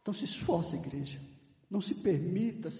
Então 0.00 0.14
se 0.14 0.24
esforce, 0.24 0.76
igreja. 0.76 1.20
Não 1.68 1.80
se 1.80 1.94
permita 1.94 2.70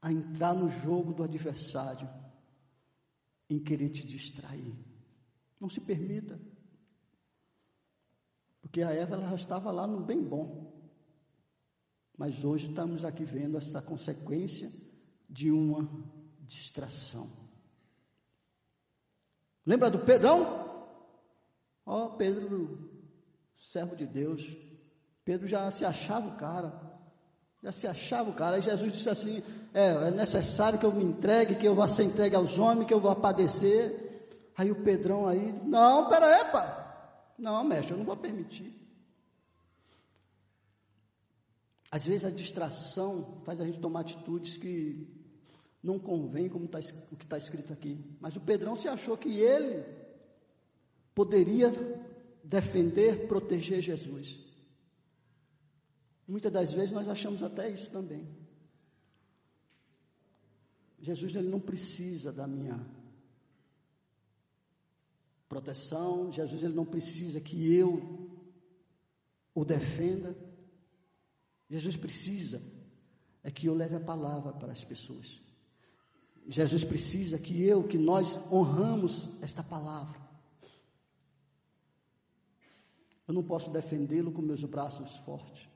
a 0.00 0.10
entrar 0.10 0.54
no 0.54 0.68
jogo 0.68 1.12
do 1.12 1.22
adversário 1.22 2.08
em 3.48 3.58
querer 3.58 3.90
te 3.90 4.06
distrair. 4.06 4.74
Não 5.60 5.68
se 5.68 5.80
permita. 5.80 6.40
Porque 8.62 8.82
a 8.82 8.90
Eva 8.90 9.16
ela 9.16 9.28
já 9.28 9.34
estava 9.34 9.70
lá 9.70 9.86
no 9.86 10.00
bem 10.00 10.22
bom. 10.22 10.71
Mas 12.16 12.44
hoje 12.44 12.68
estamos 12.68 13.04
aqui 13.04 13.24
vendo 13.24 13.56
essa 13.56 13.80
consequência 13.80 14.70
de 15.28 15.50
uma 15.50 15.88
distração. 16.40 17.30
Lembra 19.64 19.90
do 19.90 20.00
Pedrão? 20.00 20.62
Ó, 21.86 22.04
oh, 22.04 22.10
Pedro, 22.10 22.90
servo 23.56 23.96
de 23.96 24.06
Deus. 24.06 24.56
Pedro 25.24 25.46
já 25.46 25.70
se 25.70 25.84
achava 25.84 26.28
o 26.28 26.36
cara. 26.36 26.72
Já 27.62 27.72
se 27.72 27.86
achava 27.86 28.30
o 28.30 28.34
cara. 28.34 28.56
Aí 28.56 28.62
Jesus 28.62 28.92
disse 28.92 29.08
assim: 29.08 29.42
é, 29.72 30.08
é 30.08 30.10
necessário 30.10 30.78
que 30.78 30.86
eu 30.86 30.92
me 30.92 31.04
entregue, 31.04 31.54
que 31.54 31.66
eu 31.66 31.74
vá 31.74 31.86
ser 31.86 32.04
entregue 32.04 32.34
aos 32.34 32.58
homens, 32.58 32.86
que 32.86 32.94
eu 32.94 33.00
vá 33.00 33.14
padecer. 33.14 34.50
Aí 34.56 34.70
o 34.70 34.82
Pedrão 34.82 35.26
aí, 35.26 35.52
não, 35.64 36.08
pera 36.08 36.26
aí, 36.26 36.44
pai. 36.50 36.82
Não, 37.38 37.64
mestre, 37.64 37.92
eu 37.92 37.98
não 37.98 38.04
vou 38.04 38.16
permitir. 38.16 38.81
Às 41.92 42.06
vezes 42.06 42.24
a 42.24 42.30
distração 42.30 43.42
faz 43.44 43.60
a 43.60 43.66
gente 43.66 43.78
tomar 43.78 44.00
atitudes 44.00 44.56
que 44.56 45.06
não 45.82 45.98
convém 45.98 46.48
como 46.48 46.66
tá, 46.66 46.80
o 47.10 47.16
que 47.16 47.26
está 47.26 47.36
escrito 47.36 47.70
aqui. 47.70 48.02
Mas 48.18 48.34
o 48.34 48.40
Pedrão 48.40 48.74
se 48.74 48.88
achou 48.88 49.14
que 49.14 49.28
ele 49.28 49.84
poderia 51.14 51.70
defender, 52.42 53.28
proteger 53.28 53.82
Jesus. 53.82 54.40
Muitas 56.26 56.50
das 56.50 56.72
vezes 56.72 56.92
nós 56.92 57.10
achamos 57.10 57.42
até 57.42 57.68
isso 57.68 57.90
também. 57.90 58.26
Jesus 60.98 61.34
ele 61.34 61.50
não 61.50 61.60
precisa 61.60 62.32
da 62.32 62.46
minha 62.46 62.80
proteção, 65.46 66.32
Jesus 66.32 66.62
ele 66.62 66.72
não 66.72 66.86
precisa 66.86 67.38
que 67.38 67.74
eu 67.74 68.30
o 69.54 69.62
defenda. 69.62 70.34
Jesus 71.72 71.96
precisa 71.96 72.60
é 73.42 73.50
que 73.50 73.66
eu 73.66 73.74
leve 73.74 73.96
a 73.96 74.00
palavra 74.00 74.52
para 74.52 74.70
as 74.70 74.84
pessoas. 74.84 75.40
Jesus 76.46 76.84
precisa 76.84 77.38
que 77.38 77.62
eu, 77.62 77.82
que 77.82 77.96
nós 77.96 78.38
honramos 78.52 79.30
esta 79.40 79.62
palavra. 79.62 80.20
Eu 83.26 83.32
não 83.32 83.42
posso 83.42 83.70
defendê-lo 83.70 84.30
com 84.32 84.42
meus 84.42 84.62
braços 84.64 85.16
fortes, 85.24 85.66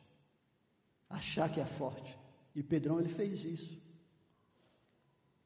achar 1.09 1.51
que 1.51 1.61
é 1.61 1.65
forte. 1.65 2.19
E 2.55 2.63
Pedrão 2.63 3.01
ele 3.01 3.09
fez 3.09 3.47
isso. 3.47 3.81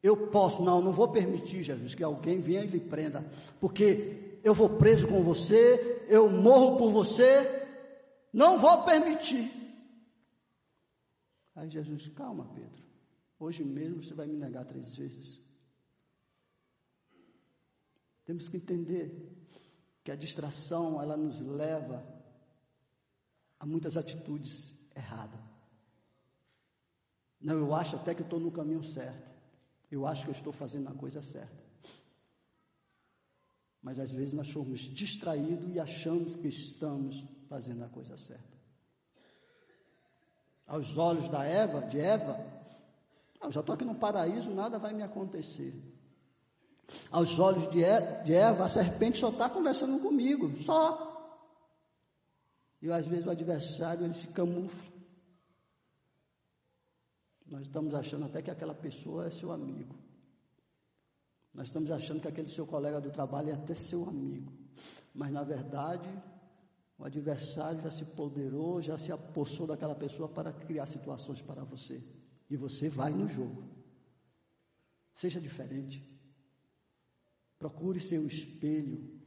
Eu 0.03 0.16
posso, 0.16 0.64
não, 0.64 0.82
não 0.82 0.90
vou 0.90 1.11
permitir, 1.11 1.62
Jesus, 1.62 1.94
que 1.94 2.03
alguém 2.03 2.40
venha 2.40 2.64
e 2.64 2.66
lhe 2.66 2.80
prenda, 2.80 3.24
porque 3.61 4.40
eu 4.42 4.53
vou 4.53 4.68
preso 4.68 5.07
com 5.07 5.22
você, 5.22 6.05
eu 6.09 6.28
morro 6.28 6.76
por 6.76 6.90
você, 6.90 7.68
não 8.32 8.59
vou 8.59 8.82
permitir. 8.82 9.61
Aí 11.61 11.68
Jesus, 11.68 12.08
calma, 12.08 12.46
Pedro. 12.54 12.82
Hoje 13.38 13.62
mesmo 13.62 14.02
você 14.02 14.14
vai 14.14 14.26
me 14.26 14.34
negar 14.34 14.64
três 14.64 14.96
vezes. 14.96 15.38
Temos 18.24 18.48
que 18.48 18.56
entender 18.56 19.30
que 20.02 20.11
a 20.11 20.16
distração 20.16 20.98
ela 21.02 21.18
nos 21.18 21.38
leva 21.38 22.02
a 23.58 23.66
muitas 23.66 23.98
atitudes 23.98 24.74
erradas. 24.96 25.38
Não, 27.38 27.58
eu 27.58 27.74
acho 27.74 27.96
até 27.96 28.14
que 28.14 28.22
estou 28.22 28.40
no 28.40 28.50
caminho 28.50 28.82
certo. 28.82 29.30
Eu 29.90 30.06
acho 30.06 30.22
que 30.24 30.30
eu 30.30 30.34
estou 30.34 30.54
fazendo 30.54 30.88
a 30.88 30.94
coisa 30.94 31.20
certa. 31.20 31.62
Mas 33.82 33.98
às 33.98 34.12
vezes 34.12 34.32
nós 34.32 34.48
somos 34.48 34.80
distraídos 34.80 35.74
e 35.74 35.78
achamos 35.78 36.36
que 36.36 36.48
estamos 36.48 37.22
fazendo 37.50 37.84
a 37.84 37.88
coisa 37.90 38.16
certa. 38.16 38.59
Aos 40.66 40.96
olhos 40.96 41.28
da 41.28 41.44
Eva, 41.44 41.82
de 41.82 41.98
Eva, 41.98 42.38
eu 43.42 43.50
já 43.50 43.61
estou 43.61 43.74
aqui 43.74 43.84
no 43.84 43.94
paraíso, 43.94 44.50
nada 44.50 44.78
vai 44.78 44.92
me 44.92 45.02
acontecer. 45.02 45.74
Aos 47.11 47.38
olhos 47.38 47.68
de 47.70 47.82
Eva, 48.34 48.64
a 48.64 48.68
serpente 48.68 49.18
só 49.18 49.28
está 49.28 49.48
conversando 49.48 50.00
comigo, 50.00 50.56
só. 50.62 51.08
E 52.82 52.90
às 52.90 53.06
vezes 53.06 53.26
o 53.26 53.30
adversário 53.30 54.04
ele 54.04 54.14
se 54.14 54.28
camufla. 54.28 54.90
Nós 57.46 57.62
estamos 57.62 57.94
achando 57.94 58.26
até 58.26 58.40
que 58.40 58.50
aquela 58.50 58.74
pessoa 58.74 59.26
é 59.26 59.30
seu 59.30 59.50
amigo. 59.50 59.98
Nós 61.52 61.66
estamos 61.66 61.90
achando 61.90 62.20
que 62.20 62.28
aquele 62.28 62.48
seu 62.48 62.66
colega 62.66 63.00
do 63.00 63.11
trabalho 63.11 63.50
é 63.50 63.54
até 63.54 63.74
seu 63.74 64.08
amigo. 64.08 64.52
Mas 65.12 65.32
na 65.32 65.42
verdade, 65.42 66.08
o 67.01 67.05
adversário 67.07 67.80
já 67.80 67.90
se 67.90 68.05
poderou, 68.05 68.82
já 68.82 68.98
se 68.98 69.11
apossou 69.11 69.66
daquela 69.66 69.94
pessoa 69.94 70.28
para 70.28 70.53
criar 70.53 70.84
situações 70.84 71.40
para 71.40 71.64
você 71.64 72.05
e 72.51 72.59
você 72.59 72.90
vai 72.90 73.11
no 73.11 73.26
jogo. 73.26 73.64
Seja 75.14 75.40
diferente. 75.40 76.07
Procure 77.59 77.98
ser 77.98 78.18
o 78.18 78.26
espelho. 78.26 79.18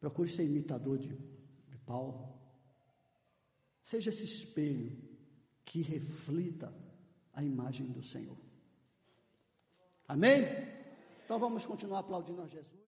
Procure 0.00 0.30
ser 0.30 0.44
imitador 0.44 0.96
de, 0.96 1.08
de 1.68 1.78
Paulo. 1.84 2.32
Seja 3.84 4.08
esse 4.08 4.24
espelho 4.24 4.96
que 5.66 5.82
reflita 5.82 6.74
a 7.30 7.44
imagem 7.44 7.88
do 7.88 8.02
Senhor. 8.02 8.38
Amém? 10.06 10.44
Então 11.26 11.38
vamos 11.38 11.66
continuar 11.66 11.98
aplaudindo 11.98 12.40
a 12.40 12.46
Jesus. 12.46 12.72